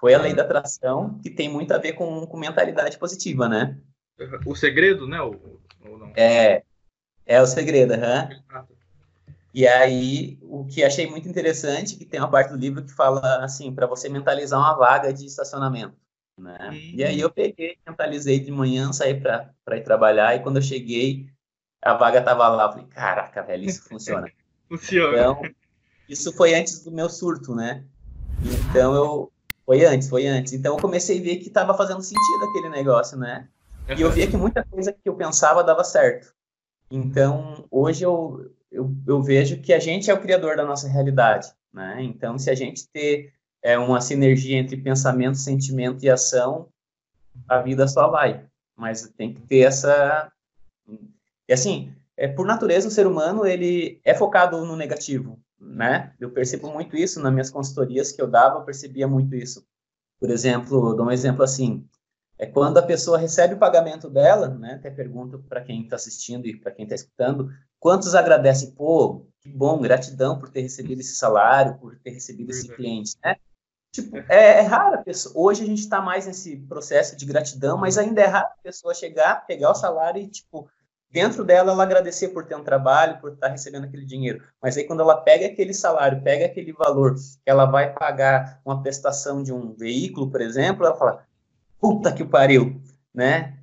Foi 0.00 0.14
A 0.14 0.18
Lei 0.20 0.32
hum. 0.32 0.36
da 0.36 0.42
Atração, 0.42 1.20
que 1.22 1.30
tem 1.30 1.48
muito 1.48 1.72
a 1.72 1.78
ver 1.78 1.92
com, 1.92 2.26
com 2.26 2.36
mentalidade 2.36 2.98
positiva, 2.98 3.48
né? 3.48 3.78
O 4.44 4.54
segredo, 4.56 5.06
né? 5.06 5.20
Ou, 5.20 5.60
ou 5.84 5.98
não? 5.98 6.12
É, 6.16 6.62
é 7.24 7.40
o 7.40 7.46
segredo, 7.46 7.94
aham. 7.94 8.28
Uhum. 8.28 8.81
E 9.54 9.66
aí, 9.66 10.38
o 10.42 10.64
que 10.64 10.82
achei 10.82 11.06
muito 11.06 11.28
interessante, 11.28 11.96
que 11.96 12.06
tem 12.06 12.18
uma 12.18 12.30
parte 12.30 12.50
do 12.50 12.56
livro 12.56 12.82
que 12.82 12.92
fala 12.92 13.44
assim, 13.44 13.74
para 13.74 13.86
você 13.86 14.08
mentalizar 14.08 14.58
uma 14.58 14.74
vaga 14.74 15.12
de 15.12 15.26
estacionamento. 15.26 15.94
Né? 16.38 16.58
Uhum. 16.70 16.92
E 16.94 17.04
aí 17.04 17.20
eu 17.20 17.30
peguei, 17.30 17.76
mentalizei 17.86 18.40
de 18.40 18.50
manhã, 18.50 18.92
saí 18.92 19.20
para 19.20 19.52
ir 19.72 19.82
trabalhar, 19.82 20.34
e 20.34 20.40
quando 20.40 20.56
eu 20.56 20.62
cheguei, 20.62 21.26
a 21.82 21.94
vaga 21.94 22.20
estava 22.20 22.48
lá. 22.48 22.64
Eu 22.64 22.70
falei, 22.72 22.86
caraca, 22.86 23.42
velho, 23.42 23.64
isso 23.64 23.82
funciona. 23.86 24.30
funciona. 24.68 25.18
Então, 25.18 25.42
isso 26.08 26.32
foi 26.32 26.54
antes 26.54 26.82
do 26.84 26.90
meu 26.90 27.08
surto, 27.08 27.54
né? 27.54 27.84
Então 28.44 28.94
eu. 28.94 29.32
Foi 29.64 29.84
antes, 29.84 30.08
foi 30.08 30.26
antes. 30.26 30.52
Então 30.52 30.74
eu 30.74 30.80
comecei 30.80 31.20
a 31.20 31.22
ver 31.22 31.36
que 31.36 31.46
estava 31.46 31.72
fazendo 31.74 32.02
sentido 32.02 32.44
aquele 32.50 32.68
negócio, 32.68 33.16
né? 33.16 33.48
E 33.96 34.00
eu 34.00 34.10
via 34.10 34.26
que 34.26 34.36
muita 34.36 34.64
coisa 34.64 34.92
que 34.92 35.08
eu 35.08 35.14
pensava 35.14 35.62
dava 35.62 35.84
certo. 35.84 36.34
Então, 36.90 37.64
hoje 37.70 38.04
eu, 38.04 38.50
eu, 38.72 38.94
eu, 39.06 39.22
vejo 39.22 39.60
que 39.60 39.72
a 39.72 39.78
gente 39.78 40.10
é 40.10 40.14
o 40.14 40.20
criador 40.20 40.56
da 40.56 40.64
nossa 40.64 40.88
realidade, 40.88 41.52
né? 41.72 42.02
Então, 42.02 42.38
se 42.38 42.50
a 42.50 42.54
gente 42.54 42.88
ter 42.88 43.32
é, 43.62 43.78
uma 43.78 44.00
sinergia 44.00 44.58
entre 44.58 44.76
pensamento, 44.76 45.36
sentimento 45.36 46.04
e 46.04 46.10
ação, 46.10 46.68
a 47.48 47.60
vida 47.60 47.86
só 47.86 48.08
vai. 48.08 48.44
Mas 48.76 49.08
tem 49.16 49.32
que 49.32 49.40
ter 49.42 49.60
essa... 49.60 50.32
E 51.48 51.52
assim, 51.52 51.94
é, 52.16 52.26
por 52.26 52.46
natureza, 52.46 52.88
o 52.88 52.90
ser 52.90 53.06
humano, 53.06 53.46
ele 53.46 54.00
é 54.04 54.14
focado 54.14 54.64
no 54.64 54.76
negativo, 54.76 55.38
né? 55.60 56.14
Eu 56.18 56.30
percebo 56.30 56.72
muito 56.72 56.96
isso 56.96 57.20
nas 57.20 57.32
minhas 57.32 57.50
consultorias 57.50 58.10
que 58.10 58.20
eu 58.20 58.26
dava, 58.26 58.58
eu 58.58 58.64
percebia 58.64 59.06
muito 59.06 59.34
isso. 59.34 59.66
Por 60.18 60.30
exemplo, 60.30 60.94
dou 60.94 61.06
um 61.06 61.10
exemplo 61.10 61.42
assim, 61.42 61.86
é 62.38 62.46
quando 62.46 62.78
a 62.78 62.82
pessoa 62.82 63.18
recebe 63.18 63.54
o 63.54 63.58
pagamento 63.58 64.08
dela, 64.08 64.48
né? 64.48 64.74
Até 64.74 64.90
pergunto 64.90 65.38
para 65.48 65.60
quem 65.60 65.82
está 65.82 65.96
assistindo 65.96 66.46
e 66.46 66.56
para 66.56 66.72
quem 66.72 66.84
está 66.84 66.94
escutando, 66.94 67.52
quantos 67.82 68.14
agradecem? 68.14 68.70
Pô, 68.70 69.26
que 69.40 69.48
bom, 69.48 69.80
gratidão 69.80 70.38
por 70.38 70.48
ter 70.48 70.60
recebido 70.62 71.00
esse 71.00 71.16
salário, 71.16 71.76
por 71.78 71.98
ter 71.98 72.10
recebido 72.10 72.50
esse 72.50 72.68
cliente, 72.68 73.16
né? 73.22 73.34
Tipo, 73.90 74.16
é, 74.28 74.58
é 74.58 74.60
raro 74.60 74.94
a 74.94 75.02
pessoa. 75.02 75.34
Hoje 75.36 75.64
a 75.64 75.66
gente 75.66 75.80
está 75.80 76.00
mais 76.00 76.24
nesse 76.24 76.56
processo 76.56 77.16
de 77.16 77.26
gratidão, 77.26 77.76
mas 77.76 77.98
ainda 77.98 78.22
é 78.22 78.26
raro 78.26 78.46
a 78.46 78.62
pessoa 78.62 78.94
chegar, 78.94 79.44
pegar 79.46 79.72
o 79.72 79.74
salário 79.74 80.22
e, 80.22 80.28
tipo, 80.28 80.70
dentro 81.10 81.44
dela 81.44 81.72
ela 81.72 81.82
agradecer 81.82 82.28
por 82.28 82.46
ter 82.46 82.54
um 82.54 82.62
trabalho, 82.62 83.20
por 83.20 83.32
estar 83.32 83.48
tá 83.48 83.52
recebendo 83.52 83.84
aquele 83.84 84.06
dinheiro. 84.06 84.42
Mas 84.62 84.76
aí 84.78 84.84
quando 84.84 85.00
ela 85.00 85.20
pega 85.20 85.46
aquele 85.46 85.74
salário, 85.74 86.22
pega 86.22 86.46
aquele 86.46 86.72
valor, 86.72 87.16
ela 87.44 87.66
vai 87.66 87.92
pagar 87.92 88.60
uma 88.64 88.80
prestação 88.80 89.42
de 89.42 89.52
um 89.52 89.74
veículo, 89.74 90.30
por 90.30 90.40
exemplo, 90.40 90.86
ela 90.86 90.96
fala: 90.96 91.26
puta 91.80 92.12
que 92.12 92.24
pariu, 92.24 92.80
né? 93.12 93.58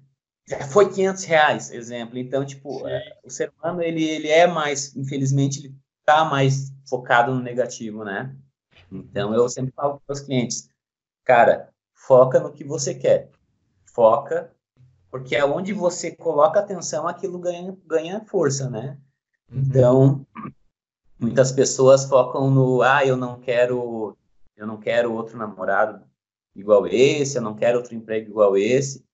Foi 0.71 0.89
500 0.89 1.23
reais, 1.25 1.71
exemplo. 1.71 2.17
Então, 2.17 2.45
tipo, 2.45 2.87
é, 2.87 3.17
o 3.23 3.29
ser 3.29 3.51
humano, 3.57 3.81
ele, 3.81 4.03
ele 4.03 4.29
é 4.29 4.47
mais, 4.47 4.95
infelizmente, 4.95 5.59
ele 5.59 5.75
tá 6.05 6.25
mais 6.25 6.71
focado 6.87 7.33
no 7.33 7.41
negativo, 7.41 8.03
né? 8.03 8.35
Então, 8.91 9.33
eu 9.33 9.47
sempre 9.47 9.71
falo 9.73 10.01
para 10.05 10.13
os 10.13 10.21
clientes, 10.21 10.69
cara, 11.23 11.69
foca 11.93 12.39
no 12.39 12.51
que 12.51 12.63
você 12.63 12.95
quer. 12.95 13.29
Foca, 13.85 14.51
porque 15.11 15.35
é 15.35 15.45
onde 15.45 15.73
você 15.73 16.15
coloca 16.15 16.59
atenção, 16.59 17.07
aquilo 17.07 17.37
ganha, 17.37 17.77
ganha 17.85 18.25
força, 18.25 18.69
né? 18.69 18.97
Uhum. 19.51 19.59
Então, 19.59 20.27
muitas 21.19 21.51
pessoas 21.51 22.05
focam 22.05 22.49
no, 22.49 22.81
ah, 22.81 23.05
eu 23.05 23.15
não 23.15 23.39
quero, 23.39 24.17
eu 24.55 24.65
não 24.65 24.77
quero 24.77 25.13
outro 25.13 25.37
namorado, 25.37 26.03
igual 26.55 26.87
esse, 26.87 27.37
eu 27.37 27.41
não 27.41 27.55
quero 27.55 27.77
outro 27.77 27.93
emprego 27.93 28.29
igual 28.29 28.57
esse. 28.57 29.05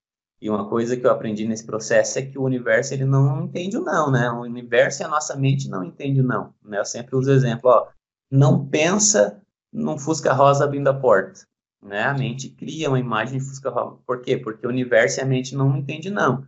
E 0.45 0.49
uma 0.49 0.69
coisa 0.69 0.95
que 0.95 1.03
eu 1.03 1.09
aprendi 1.09 1.47
nesse 1.47 1.65
processo 1.65 2.19
é 2.19 2.21
que 2.21 2.37
o 2.37 2.43
universo 2.43 2.93
ele 2.93 3.03
não 3.03 3.45
entende 3.45 3.77
o 3.77 3.81
não, 3.81 4.11
né? 4.11 4.29
O 4.29 4.41
universo 4.41 5.01
e 5.01 5.03
a 5.03 5.07
nossa 5.07 5.35
mente 5.35 5.67
não 5.67 5.83
entende 5.83 6.21
o 6.21 6.23
não. 6.23 6.53
Né? 6.63 6.77
Eu 6.77 6.85
sempre 6.85 7.15
uso 7.15 7.31
o 7.31 7.33
exemplo, 7.33 7.67
ó, 7.67 7.87
não 8.29 8.63
pensa 8.63 9.41
num 9.73 9.97
Fusca 9.97 10.33
rosa 10.33 10.63
abrindo 10.63 10.87
a 10.87 10.93
porta. 10.93 11.47
Né? 11.81 12.03
A 12.03 12.13
mente 12.13 12.47
cria 12.49 12.89
uma 12.89 12.99
imagem 12.99 13.39
de 13.39 13.43
Fusca 13.43 13.71
rosa. 13.71 13.97
Por 14.05 14.21
quê? 14.21 14.37
Porque 14.37 14.67
o 14.67 14.69
universo 14.69 15.19
e 15.19 15.23
a 15.23 15.25
mente 15.25 15.55
não 15.55 15.75
entende 15.75 16.11
não. 16.11 16.45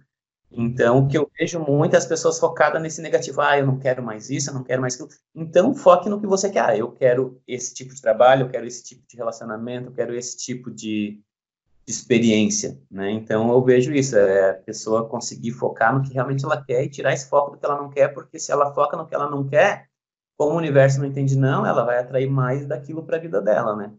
Então, 0.52 1.00
o 1.00 1.08
que 1.08 1.18
eu 1.18 1.28
vejo 1.36 1.60
muitas 1.60 2.06
pessoas 2.06 2.38
focadas 2.38 2.80
nesse 2.80 3.02
negativo, 3.02 3.42
ah, 3.42 3.58
eu 3.58 3.66
não 3.66 3.80
quero 3.80 4.04
mais 4.04 4.30
isso, 4.30 4.52
eu 4.52 4.54
não 4.54 4.64
quero 4.64 4.80
mais 4.80 4.94
aquilo. 4.94 5.10
Então, 5.34 5.74
foque 5.74 6.08
no 6.08 6.22
que 6.22 6.28
você 6.28 6.52
quer. 6.52 6.70
Ah, 6.70 6.78
eu 6.78 6.92
quero 6.92 7.42
esse 7.48 7.74
tipo 7.74 7.96
de 7.96 8.02
trabalho, 8.02 8.44
eu 8.44 8.50
quero 8.50 8.68
esse 8.68 8.84
tipo 8.84 9.02
de 9.08 9.18
relacionamento, 9.18 9.88
eu 9.88 9.94
quero 9.94 10.16
esse 10.16 10.38
tipo 10.38 10.70
de, 10.70 11.20
experiência, 11.88 12.78
né? 12.92 13.10
Então, 13.12 13.50
eu 13.50 13.64
vejo 13.64 13.94
isso, 13.94 14.18
é 14.18 14.52
a 14.52 14.54
pessoa 14.56 15.08
conseguir 15.08 15.52
focar 15.52 15.96
no 15.96 16.04
que 16.04 16.14
realmente 16.14 16.44
ela 16.44 16.62
quer 16.62 16.84
e 16.84 16.90
tirar 16.90 17.14
esse 17.14 17.30
foco 17.30 17.52
do 17.52 17.58
que 17.58 17.66
ela 17.66 17.78
não 17.78 17.90
quer, 17.90 18.10
porque 18.10 18.38
se 18.38 18.52
ela 18.52 18.74
foca 18.74 18.98
no 18.98 19.08
que 19.08 19.16
ela 19.16 19.30
não 19.30 19.48
quer, 19.48 19.88
como 20.38 20.54
o 20.54 20.58
universo 20.58 21.00
não 21.00 21.08
entende 21.08 21.38
não, 21.38 21.66
ela 21.66 21.86
vai 21.86 21.98
atrair 21.98 22.30
mais 22.30 22.68
daquilo 22.68 23.04
para 23.04 23.16
a 23.16 23.20
vida 23.20 23.42
dela, 23.42 23.76
né? 23.76 23.94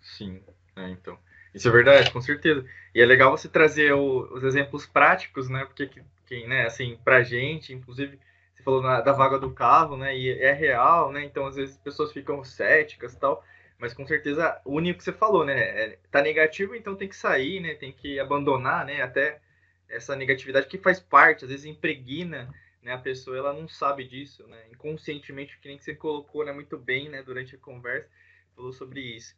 Sim, 0.00 0.40
é, 0.76 0.88
então. 0.88 1.18
Isso 1.52 1.68
é 1.68 1.70
verdade, 1.72 2.12
com 2.12 2.20
certeza. 2.20 2.64
E 2.94 3.00
é 3.02 3.04
legal 3.04 3.36
você 3.36 3.48
trazer 3.48 3.92
o, 3.92 4.32
os 4.32 4.44
exemplos 4.44 4.86
práticos, 4.86 5.48
né? 5.48 5.64
Porque, 5.64 5.90
que, 6.26 6.46
né, 6.46 6.64
assim, 6.64 6.96
pra 7.04 7.24
gente, 7.24 7.74
inclusive, 7.74 8.20
você 8.54 8.62
falou 8.62 8.80
na, 8.80 9.00
da 9.00 9.12
vaga 9.12 9.36
do 9.36 9.50
carro, 9.50 9.96
né? 9.96 10.16
E 10.16 10.30
é 10.30 10.52
real, 10.52 11.10
né? 11.10 11.24
Então, 11.24 11.46
às 11.46 11.56
vezes, 11.56 11.74
as 11.74 11.82
pessoas 11.82 12.12
ficam 12.12 12.44
céticas 12.44 13.16
tal. 13.16 13.42
Mas, 13.80 13.94
com 13.94 14.06
certeza, 14.06 14.60
o 14.64 14.74
único 14.74 14.98
que 14.98 15.04
você 15.04 15.12
falou, 15.12 15.44
né? 15.44 15.58
É, 15.58 15.98
tá 16.10 16.22
negativo, 16.22 16.74
então 16.74 16.94
tem 16.94 17.08
que 17.08 17.16
sair, 17.16 17.60
né? 17.60 17.74
Tem 17.74 17.92
que 17.92 18.20
abandonar, 18.20 18.84
né? 18.84 19.02
Até 19.02 19.40
essa 19.88 20.14
negatividade 20.14 20.66
que 20.66 20.78
faz 20.78 21.00
parte, 21.00 21.44
às 21.44 21.50
vezes 21.50 21.66
impregna 21.66 22.48
né, 22.82 22.92
a 22.92 22.98
pessoa 22.98 23.36
ela 23.36 23.52
não 23.52 23.68
sabe 23.68 24.04
disso, 24.04 24.46
né? 24.46 24.58
Inconscientemente, 24.70 25.58
que 25.58 25.68
nem 25.68 25.78
você 25.78 25.94
colocou 25.94 26.44
né, 26.44 26.52
muito 26.52 26.78
bem, 26.78 27.08
né, 27.08 27.22
durante 27.22 27.54
a 27.54 27.58
conversa, 27.58 28.08
falou 28.56 28.72
sobre 28.72 29.00
isso. 29.00 29.34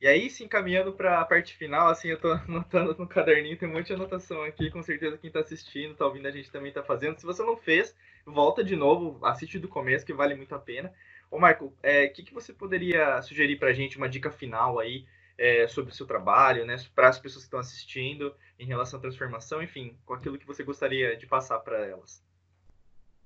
E 0.00 0.06
aí, 0.06 0.30
se 0.30 0.42
encaminhando 0.42 0.92
para 0.94 1.20
a 1.20 1.24
parte 1.24 1.54
final, 1.54 1.88
assim, 1.88 2.08
eu 2.08 2.16
estou 2.16 2.32
anotando 2.48 2.96
no 2.98 3.06
caderninho, 3.06 3.56
tem 3.56 3.68
um 3.68 3.72
monte 3.72 3.88
de 3.88 3.92
anotação 3.92 4.42
aqui, 4.42 4.70
com 4.70 4.82
certeza 4.82 5.18
quem 5.18 5.28
está 5.28 5.40
assistindo, 5.40 5.92
está 5.92 6.06
ouvindo, 6.06 6.26
a 6.26 6.30
gente 6.30 6.50
também 6.50 6.70
está 6.70 6.82
fazendo. 6.82 7.18
Se 7.18 7.26
você 7.26 7.42
não 7.42 7.56
fez, 7.56 7.94
volta 8.24 8.64
de 8.64 8.74
novo, 8.74 9.24
assiste 9.24 9.58
do 9.58 9.68
começo, 9.68 10.06
que 10.06 10.12
vale 10.12 10.34
muito 10.34 10.54
a 10.54 10.58
pena. 10.58 10.92
Ô, 11.30 11.36
Michael, 11.36 11.66
o 11.66 11.74
é, 11.82 12.08
que, 12.08 12.22
que 12.22 12.34
você 12.34 12.52
poderia 12.52 13.22
sugerir 13.22 13.56
para 13.56 13.70
a 13.70 13.72
gente, 13.72 13.96
uma 13.96 14.08
dica 14.08 14.30
final 14.30 14.78
aí, 14.78 15.06
é, 15.38 15.66
sobre 15.68 15.92
o 15.92 15.94
seu 15.94 16.06
trabalho, 16.06 16.66
né, 16.66 16.76
para 16.94 17.08
as 17.08 17.18
pessoas 17.18 17.44
que 17.44 17.46
estão 17.46 17.60
assistindo, 17.60 18.34
em 18.58 18.66
relação 18.66 18.98
à 18.98 19.02
transformação, 19.02 19.62
enfim, 19.62 19.96
com 20.04 20.12
aquilo 20.12 20.38
que 20.38 20.46
você 20.46 20.62
gostaria 20.62 21.16
de 21.16 21.26
passar 21.26 21.60
para 21.60 21.78
elas? 21.86 22.22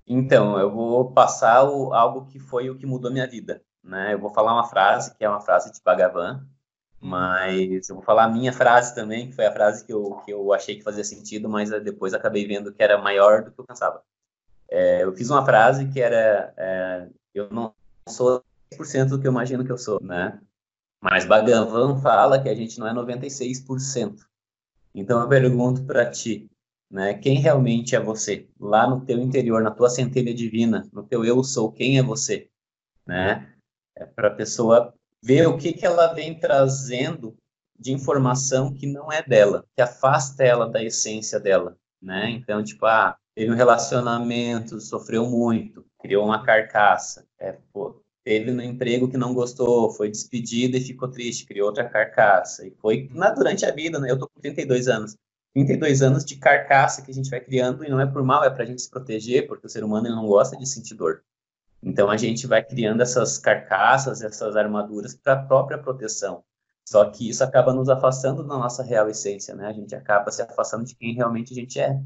Então, 0.07 0.59
eu 0.59 0.71
vou 0.71 1.13
passar 1.13 1.65
o, 1.65 1.95
algo 1.95 2.27
que 2.27 2.39
foi 2.39 2.69
o 2.69 2.77
que 2.77 2.87
mudou 2.87 3.11
minha 3.11 3.27
vida. 3.27 3.63
Né? 3.83 4.13
Eu 4.13 4.19
vou 4.19 4.31
falar 4.31 4.53
uma 4.53 4.69
frase, 4.69 5.17
que 5.17 5.25
é 5.25 5.29
uma 5.29 5.41
frase 5.41 5.73
de 5.73 5.81
Bhagavan, 5.83 6.47
mas 7.01 7.89
eu 7.89 7.97
vou 7.97 8.05
falar 8.05 8.25
a 8.25 8.29
minha 8.29 8.53
frase 8.53 8.95
também, 8.95 9.29
que 9.29 9.35
foi 9.35 9.47
a 9.47 9.53
frase 9.53 9.85
que 9.85 9.93
eu, 9.93 10.23
que 10.25 10.33
eu 10.33 10.53
achei 10.53 10.77
que 10.77 10.83
fazia 10.83 11.05
sentido, 11.05 11.49
mas 11.49 11.71
depois 11.83 12.15
acabei 12.15 12.47
vendo 12.47 12.73
que 12.73 12.83
era 12.83 12.97
maior 12.97 13.43
do 13.43 13.51
que 13.51 13.61
eu 13.61 13.65
pensava. 13.65 14.03
É, 14.71 15.03
eu 15.05 15.13
fiz 15.15 15.29
uma 15.29 15.45
frase 15.45 15.89
que 15.89 16.01
era: 16.01 16.55
é, 16.57 17.09
Eu 17.35 17.51
não 17.51 17.75
sou 18.09 18.43
10% 18.73 19.09
do 19.09 19.21
que 19.21 19.27
eu 19.27 19.31
imagino 19.31 19.65
que 19.65 19.73
eu 19.73 19.79
sou, 19.79 20.01
né? 20.03 20.41
Mas 21.01 21.25
Bhagavan 21.25 22.01
fala 22.01 22.43
que 22.43 22.49
a 22.49 22.55
gente 22.55 22.79
não 22.79 22.87
é 22.87 22.93
96%. 22.93 24.21
Então 24.95 25.21
eu 25.21 25.29
pergunto 25.29 25.85
para 25.85 26.11
ti, 26.11 26.51
né? 26.91 27.15
Quem 27.15 27.39
realmente 27.39 27.95
é 27.95 28.01
você? 28.01 28.49
Lá 28.59 28.89
no 28.89 29.05
teu 29.05 29.19
interior, 29.19 29.63
na 29.63 29.71
tua 29.71 29.91
centelha 29.91 30.33
divina, 30.33 30.89
no 30.93 31.03
teu 31.03 31.25
eu 31.25 31.43
sou, 31.43 31.73
quem 31.73 31.99
é 31.99 32.03
você? 32.03 32.49
Né? 33.07 33.53
É 33.97 34.07
para 34.07 34.29
a 34.29 34.35
pessoa 34.35 34.95
ver 35.23 35.47
o 35.47 35.57
que, 35.57 35.73
que 35.73 35.85
ela 35.85 36.13
vem 36.13 36.39
trazendo 36.39 37.37
de 37.79 37.93
informação 37.93 38.73
que 38.73 38.87
não 38.87 39.11
é 39.11 39.23
dela, 39.23 39.65
que 39.75 39.83
afasta 39.83 40.45
ela 40.45 40.69
da 40.69 40.83
essência 40.83 41.41
dela, 41.41 41.77
né? 42.01 42.31
Então, 42.31 42.63
tipo, 42.63 42.87
ah, 42.87 43.17
teve 43.35 43.51
um 43.51 43.57
relacionamento, 43.57 44.81
sofreu 44.81 45.29
muito, 45.29 45.85
criou 46.01 46.25
uma 46.25 46.45
carcaça, 46.45 47.27
teve 48.25 48.51
no 48.51 48.63
emprego 48.63 49.09
que 49.09 49.19
não 49.19 49.35
gostou, 49.35 49.91
foi 49.91 50.11
despedido 50.11 50.77
e 50.77 50.81
ficou 50.81 51.09
triste, 51.09 51.45
criou 51.45 51.69
outra 51.69 51.89
carcaça, 51.89 52.67
e 52.67 52.71
foi 52.81 53.09
na, 53.13 53.31
durante 53.31 53.67
a 53.67 53.71
vida, 53.71 53.99
né? 53.99 54.11
Eu 54.11 54.19
tô 54.19 54.29
com 54.29 54.41
32 54.41 54.89
anos, 54.89 55.17
32 55.53 56.03
anos 56.03 56.25
de 56.25 56.37
carcaça 56.37 57.03
que 57.03 57.11
a 57.11 57.15
gente 57.15 57.29
vai 57.29 57.41
criando, 57.41 57.85
e 57.85 57.91
não 57.91 58.01
é 58.01 58.07
por 58.07 58.25
mal, 58.25 58.43
é 58.43 58.51
para 58.51 58.65
a 58.65 58.67
gente 58.67 58.83
se 58.83 58.91
proteger, 58.91 59.47
porque 59.47 59.67
o 59.67 59.71
ser 59.71 59.85
humano 59.85 60.07
ele 60.07 60.17
não 60.17 60.27
gosta 60.27 60.57
de 60.57 60.67
sentir 60.67 60.95
dor. 60.95 61.23
Então 61.83 62.09
a 62.11 62.17
gente 62.17 62.47
vai 62.47 62.65
criando 62.65 63.03
essas 63.03 63.37
carcaças, 63.39 64.23
essas 64.23 64.57
armaduras 64.57 65.15
para 65.15 65.35
a 65.35 65.43
própria 65.43 65.77
proteção. 65.77 66.43
Só 66.87 67.05
que 67.11 67.29
isso 67.29 67.45
acaba 67.45 67.73
nos 67.75 67.89
afastando 67.89 68.43
da 68.43 68.57
nossa 68.57 68.83
real 68.83 69.09
essência, 69.09 69.55
né? 69.55 69.67
A 69.67 69.73
gente 69.73 69.95
acaba 69.95 70.31
se 70.31 70.41
afastando 70.43 70.85
de 70.85 70.95
quem 70.95 71.15
realmente 71.15 71.53
a 71.53 71.55
gente 71.55 71.79
é. 71.79 72.01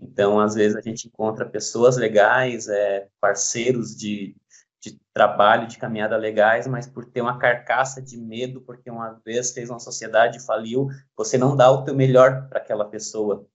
Então, 0.00 0.38
às 0.40 0.54
vezes, 0.54 0.76
a 0.76 0.80
gente 0.80 1.08
encontra 1.08 1.44
pessoas 1.44 1.96
legais, 1.96 2.68
é, 2.68 3.08
parceiros 3.20 3.96
de, 3.96 4.36
de 4.80 4.98
trabalho, 5.12 5.66
de 5.66 5.78
caminhada 5.78 6.16
legais, 6.16 6.66
mas 6.66 6.86
por 6.86 7.04
ter 7.04 7.20
uma 7.20 7.38
carcaça 7.38 8.00
de 8.00 8.16
medo, 8.16 8.60
porque 8.60 8.90
uma 8.90 9.20
vez 9.24 9.52
fez 9.52 9.68
uma 9.68 9.80
sociedade 9.80 10.38
e 10.38 10.44
faliu, 10.44 10.88
você 11.16 11.36
não 11.36 11.56
dá 11.56 11.70
o 11.70 11.84
teu 11.84 11.94
melhor 11.94 12.48
para 12.48 12.58
aquela 12.58 12.84
pessoa, 12.84 13.46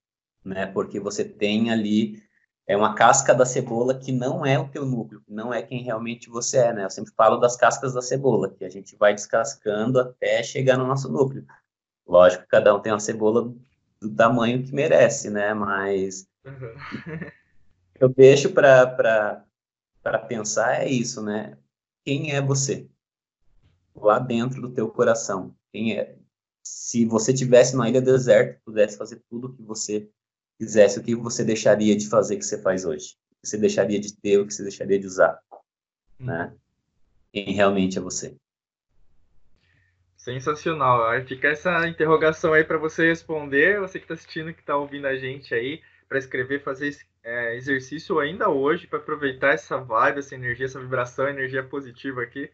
né? 0.43 0.65
Porque 0.65 0.99
você 0.99 1.23
tem 1.23 1.71
ali 1.71 2.21
é 2.65 2.77
uma 2.77 2.95
casca 2.95 3.33
da 3.33 3.45
cebola 3.45 3.97
que 3.97 4.11
não 4.11 4.45
é 4.45 4.57
o 4.57 4.69
teu 4.69 4.85
núcleo, 4.85 5.21
que 5.21 5.33
não 5.33 5.53
é 5.53 5.61
quem 5.61 5.83
realmente 5.83 6.29
você 6.29 6.57
é, 6.57 6.73
né? 6.73 6.85
Eu 6.85 6.89
sempre 6.89 7.13
falo 7.15 7.37
das 7.37 7.57
cascas 7.57 7.93
da 7.93 8.01
cebola, 8.01 8.49
que 8.49 8.63
a 8.63 8.69
gente 8.69 8.95
vai 8.95 9.13
descascando 9.13 9.99
até 9.99 10.41
chegar 10.41 10.77
no 10.77 10.87
nosso 10.87 11.11
núcleo. 11.11 11.45
Lógico 12.07 12.45
cada 12.47 12.73
um 12.73 12.79
tem 12.79 12.91
uma 12.91 12.99
cebola 12.99 13.53
do 14.01 14.15
tamanho 14.15 14.63
que 14.63 14.73
merece, 14.73 15.29
né? 15.29 15.53
Mas 15.53 16.25
uhum. 16.45 16.75
eu 17.99 18.09
deixo 18.09 18.51
para 18.51 19.43
pensar 20.27 20.83
é 20.83 20.89
isso, 20.89 21.23
né? 21.23 21.57
Quem 22.05 22.35
é 22.35 22.41
você? 22.41 22.87
Lá 23.95 24.19
dentro 24.19 24.61
do 24.61 24.73
teu 24.73 24.89
coração. 24.89 25.55
Quem 25.71 25.97
é? 25.97 26.17
Se 26.63 27.05
você 27.05 27.33
tivesse 27.33 27.73
numa 27.73 27.89
ilha 27.89 28.01
deserta, 28.01 28.61
pudesse 28.65 28.97
fazer 28.97 29.21
tudo 29.29 29.47
o 29.47 29.53
que 29.53 29.61
você 29.61 30.09
fizesse, 30.57 30.99
o 30.99 31.03
que 31.03 31.15
você 31.15 31.43
deixaria 31.43 31.95
de 31.95 32.07
fazer 32.07 32.37
que 32.37 32.45
você 32.45 32.61
faz 32.61 32.85
hoje? 32.85 33.15
O 33.31 33.41
que 33.41 33.49
você 33.49 33.57
deixaria 33.57 33.99
de 33.99 34.13
ter, 34.15 34.37
o 34.37 34.47
que 34.47 34.53
você 34.53 34.63
deixaria 34.63 34.99
de 34.99 35.07
usar? 35.07 35.39
Hum. 36.19 36.25
Né? 36.25 36.53
Quem 37.31 37.53
realmente 37.53 37.97
é 37.97 38.01
você? 38.01 38.35
Sensacional. 40.17 41.05
Aí 41.07 41.25
fica 41.25 41.49
essa 41.49 41.87
interrogação 41.87 42.53
aí 42.53 42.63
para 42.63 42.77
você 42.77 43.07
responder, 43.07 43.79
você 43.79 43.99
que 43.99 44.05
está 44.05 44.13
assistindo, 44.13 44.53
que 44.53 44.61
está 44.61 44.77
ouvindo 44.77 45.07
a 45.07 45.15
gente 45.17 45.53
aí, 45.53 45.81
para 46.07 46.17
escrever, 46.17 46.63
fazer 46.63 46.87
esse 46.87 47.05
é, 47.23 47.55
exercício 47.55 48.19
ainda 48.19 48.49
hoje, 48.49 48.85
para 48.85 48.99
aproveitar 48.99 49.53
essa 49.53 49.77
vibe, 49.77 50.19
essa 50.19 50.35
energia, 50.35 50.65
essa 50.65 50.79
vibração, 50.79 51.27
energia 51.27 51.63
positiva 51.63 52.21
aqui. 52.21 52.51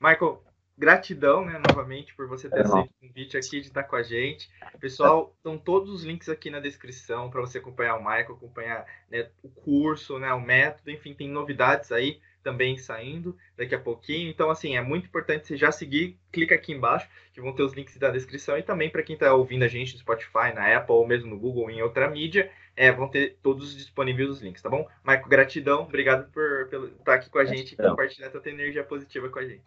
Michael, 0.00 0.42
gratidão, 0.76 1.44
né, 1.44 1.60
novamente, 1.66 2.14
por 2.14 2.26
você 2.26 2.48
ter 2.48 2.58
é 2.58 2.62
aceito 2.62 2.90
o 2.90 3.06
convite 3.06 3.36
aqui 3.36 3.60
de 3.60 3.68
estar 3.68 3.84
com 3.84 3.96
a 3.96 4.02
gente. 4.02 4.48
Pessoal, 4.80 5.34
estão 5.36 5.56
todos 5.56 5.90
os 5.90 6.04
links 6.04 6.28
aqui 6.28 6.50
na 6.50 6.60
descrição 6.60 7.30
para 7.30 7.40
você 7.40 7.58
acompanhar 7.58 7.96
o 7.96 8.04
Michael, 8.04 8.34
acompanhar 8.34 8.86
né, 9.10 9.28
o 9.42 9.48
curso, 9.48 10.18
né, 10.18 10.32
o 10.32 10.40
método, 10.40 10.90
enfim, 10.90 11.14
tem 11.14 11.28
novidades 11.28 11.92
aí 11.92 12.20
também 12.42 12.78
saindo 12.78 13.36
daqui 13.56 13.74
a 13.74 13.80
pouquinho. 13.80 14.30
Então, 14.30 14.50
assim, 14.50 14.76
é 14.76 14.80
muito 14.80 15.06
importante 15.06 15.48
você 15.48 15.56
já 15.56 15.72
seguir, 15.72 16.16
clica 16.30 16.54
aqui 16.54 16.72
embaixo, 16.72 17.08
que 17.32 17.40
vão 17.40 17.52
ter 17.52 17.64
os 17.64 17.72
links 17.72 17.96
da 17.96 18.08
descrição, 18.08 18.56
e 18.56 18.62
também 18.62 18.88
para 18.88 19.02
quem 19.02 19.14
está 19.14 19.34
ouvindo 19.34 19.64
a 19.64 19.68
gente 19.68 19.94
no 19.94 19.98
Spotify, 19.98 20.54
na 20.54 20.76
Apple, 20.76 20.94
ou 20.94 21.06
mesmo 21.06 21.28
no 21.28 21.38
Google, 21.38 21.68
em 21.70 21.82
outra 21.82 22.08
mídia, 22.08 22.48
é, 22.76 22.92
vão 22.92 23.08
ter 23.08 23.38
todos 23.42 23.74
disponíveis 23.74 24.28
os 24.28 24.42
links, 24.42 24.62
tá 24.62 24.68
bom? 24.68 24.86
Michael, 25.02 25.28
gratidão, 25.28 25.82
obrigado 25.82 26.30
por, 26.30 26.68
por 26.68 26.88
estar 26.88 27.14
aqui 27.14 27.30
com 27.30 27.38
a 27.38 27.44
gente 27.44 27.72
e 27.72 27.76
compartilhar 27.76 28.30
tanta 28.30 28.50
energia 28.50 28.84
positiva 28.84 29.28
com 29.30 29.38
a 29.38 29.44
gente. 29.44 29.64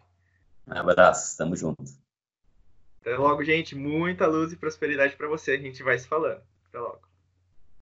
Um 0.66 0.78
abraço, 0.78 1.36
tamo 1.36 1.56
junto. 1.56 1.82
Até 3.00 3.16
logo, 3.16 3.42
gente. 3.42 3.74
Muita 3.74 4.26
luz 4.26 4.52
e 4.52 4.56
prosperidade 4.56 5.16
para 5.16 5.26
você. 5.26 5.52
A 5.52 5.58
gente 5.58 5.82
vai 5.82 5.98
se 5.98 6.06
falando. 6.06 6.42
Até 6.68 6.78
logo. 6.78 7.09